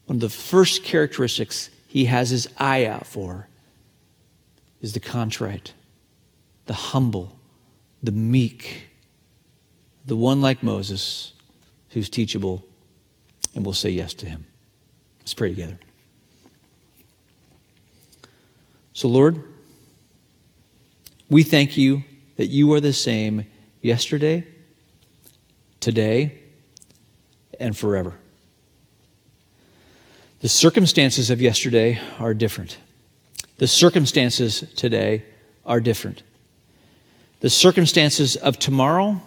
one 0.05 0.17
of 0.17 0.21
the 0.21 0.29
first 0.29 0.83
characteristics 0.83 1.71
he 1.87 2.05
has 2.05 2.29
his 2.29 2.47
eye 2.59 2.85
out 2.85 3.07
for 3.07 3.47
is 4.83 4.93
the 4.93 4.99
contrite, 4.99 5.73
the 6.65 6.73
humble, 6.73 7.39
the 8.03 8.11
meek, 8.11 8.89
the 10.05 10.15
one 10.15 10.41
like 10.41 10.61
Moses 10.61 11.33
who's 11.91 12.09
teachable, 12.09 12.63
and 13.55 13.65
we'll 13.65 13.73
say 13.73 13.89
yes 13.89 14.13
to 14.15 14.25
him. 14.25 14.45
Let's 15.19 15.33
pray 15.33 15.49
together. 15.49 15.79
So, 18.91 19.07
Lord, 19.07 19.41
we 21.29 21.43
thank 21.43 21.77
you 21.77 22.03
that 22.35 22.47
you 22.47 22.71
are 22.73 22.81
the 22.81 22.93
same 22.93 23.45
yesterday, 23.81 24.45
today, 25.79 26.39
and 27.59 27.75
forever. 27.75 28.15
The 30.41 30.49
circumstances 30.49 31.29
of 31.29 31.41
yesterday 31.41 32.01
are 32.19 32.33
different. 32.33 32.77
The 33.57 33.67
circumstances 33.67 34.63
today 34.75 35.23
are 35.65 35.79
different. 35.79 36.23
The 37.39 37.49
circumstances 37.49 38.35
of 38.35 38.57
tomorrow, 38.57 39.21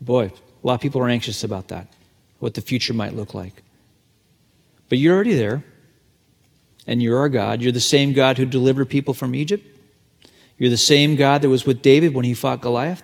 boy, 0.00 0.26
a 0.26 0.66
lot 0.66 0.74
of 0.74 0.80
people 0.80 1.00
are 1.00 1.08
anxious 1.08 1.44
about 1.44 1.68
that, 1.68 1.86
what 2.38 2.54
the 2.54 2.60
future 2.60 2.94
might 2.94 3.14
look 3.14 3.34
like. 3.34 3.62
But 4.88 4.98
you're 4.98 5.14
already 5.14 5.34
there, 5.34 5.64
and 6.86 7.02
you're 7.02 7.18
our 7.18 7.28
God. 7.28 7.62
You're 7.62 7.72
the 7.72 7.80
same 7.80 8.12
God 8.12 8.38
who 8.38 8.46
delivered 8.46 8.86
people 8.86 9.14
from 9.14 9.34
Egypt. 9.34 9.66
You're 10.58 10.70
the 10.70 10.76
same 10.76 11.16
God 11.16 11.42
that 11.42 11.48
was 11.48 11.66
with 11.66 11.82
David 11.82 12.14
when 12.14 12.24
he 12.24 12.34
fought 12.34 12.60
Goliath. 12.60 13.02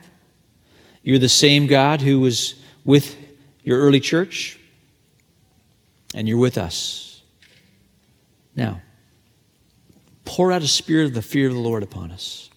You're 1.03 1.19
the 1.19 1.29
same 1.29 1.67
God 1.67 2.01
who 2.01 2.21
was 2.21 2.55
with 2.85 3.17
your 3.63 3.81
early 3.81 4.01
church, 4.01 4.59
and 6.15 6.29
you're 6.29 6.39
with 6.39 6.59
us. 6.59 7.23
Now, 8.57 8.83
pour 10.31 10.53
out 10.53 10.63
a 10.63 10.69
spirit 10.69 11.07
of 11.07 11.15
the 11.15 11.23
fear 11.23 11.49
of 11.49 11.55
the 11.55 11.61
Lord 11.61 11.83
upon 11.83 12.13
us. 12.13 12.51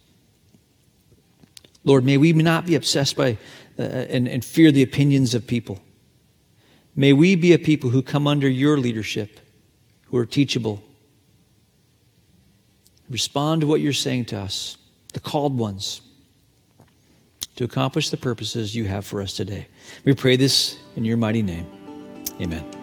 Lord, 1.83 2.05
may 2.05 2.17
we 2.17 2.31
not 2.31 2.67
be 2.67 2.75
obsessed 2.75 3.17
by 3.17 3.39
uh, 3.79 3.81
and, 3.81 4.27
and 4.27 4.45
fear 4.45 4.71
the 4.71 4.83
opinions 4.83 5.33
of 5.33 5.47
people. 5.47 5.81
May 6.95 7.13
we 7.13 7.35
be 7.35 7.51
a 7.51 7.57
people 7.57 7.89
who 7.89 8.03
come 8.03 8.27
under 8.27 8.47
your 8.47 8.77
leadership, 8.77 9.39
who 10.05 10.17
are 10.17 10.25
teachable. 10.27 10.83
Respond 13.09 13.61
to 13.61 13.67
what 13.67 13.81
you're 13.81 13.91
saying 13.91 14.25
to 14.25 14.37
us, 14.37 14.77
the 15.13 15.19
called 15.19 15.57
ones, 15.57 16.01
to 17.55 17.63
accomplish 17.63 18.11
the 18.11 18.17
purposes 18.17 18.75
you 18.75 18.85
have 18.85 19.03
for 19.03 19.19
us 19.19 19.33
today. 19.33 19.67
We 20.05 20.13
pray 20.13 20.35
this 20.35 20.77
in 20.95 21.05
your 21.05 21.17
mighty 21.17 21.41
name. 21.41 21.65
Amen. 22.39 22.82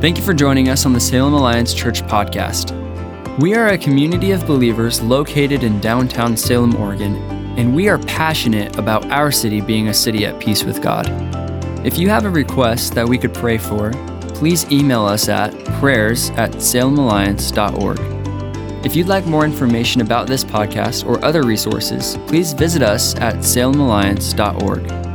Thank 0.00 0.16
you 0.16 0.24
for 0.24 0.32
joining 0.32 0.70
us 0.70 0.86
on 0.86 0.94
the 0.94 1.00
Salem 1.00 1.34
Alliance 1.34 1.74
Church 1.74 2.00
podcast. 2.00 2.72
We 3.38 3.54
are 3.54 3.68
a 3.68 3.76
community 3.76 4.30
of 4.30 4.46
believers 4.46 5.02
located 5.02 5.62
in 5.62 5.78
downtown 5.78 6.38
Salem, 6.38 6.74
Oregon, 6.76 7.16
and 7.58 7.76
we 7.76 7.86
are 7.90 7.98
passionate 7.98 8.78
about 8.78 9.04
our 9.10 9.30
city 9.30 9.60
being 9.60 9.88
a 9.88 9.94
city 9.94 10.24
at 10.24 10.40
peace 10.40 10.64
with 10.64 10.80
God. 10.80 11.06
If 11.84 11.98
you 11.98 12.08
have 12.08 12.24
a 12.24 12.30
request 12.30 12.94
that 12.94 13.06
we 13.06 13.18
could 13.18 13.34
pray 13.34 13.58
for, 13.58 13.90
please 14.28 14.64
email 14.72 15.04
us 15.04 15.28
at 15.28 15.52
prayers 15.80 16.30
at 16.30 16.52
salemalliance.org. 16.52 18.00
If 18.86 18.96
you'd 18.96 19.06
like 19.06 19.26
more 19.26 19.44
information 19.44 20.00
about 20.00 20.26
this 20.26 20.44
podcast 20.44 21.06
or 21.06 21.22
other 21.22 21.42
resources, 21.42 22.16
please 22.26 22.54
visit 22.54 22.80
us 22.80 23.14
at 23.16 23.34
salemalliance.org. 23.36 25.09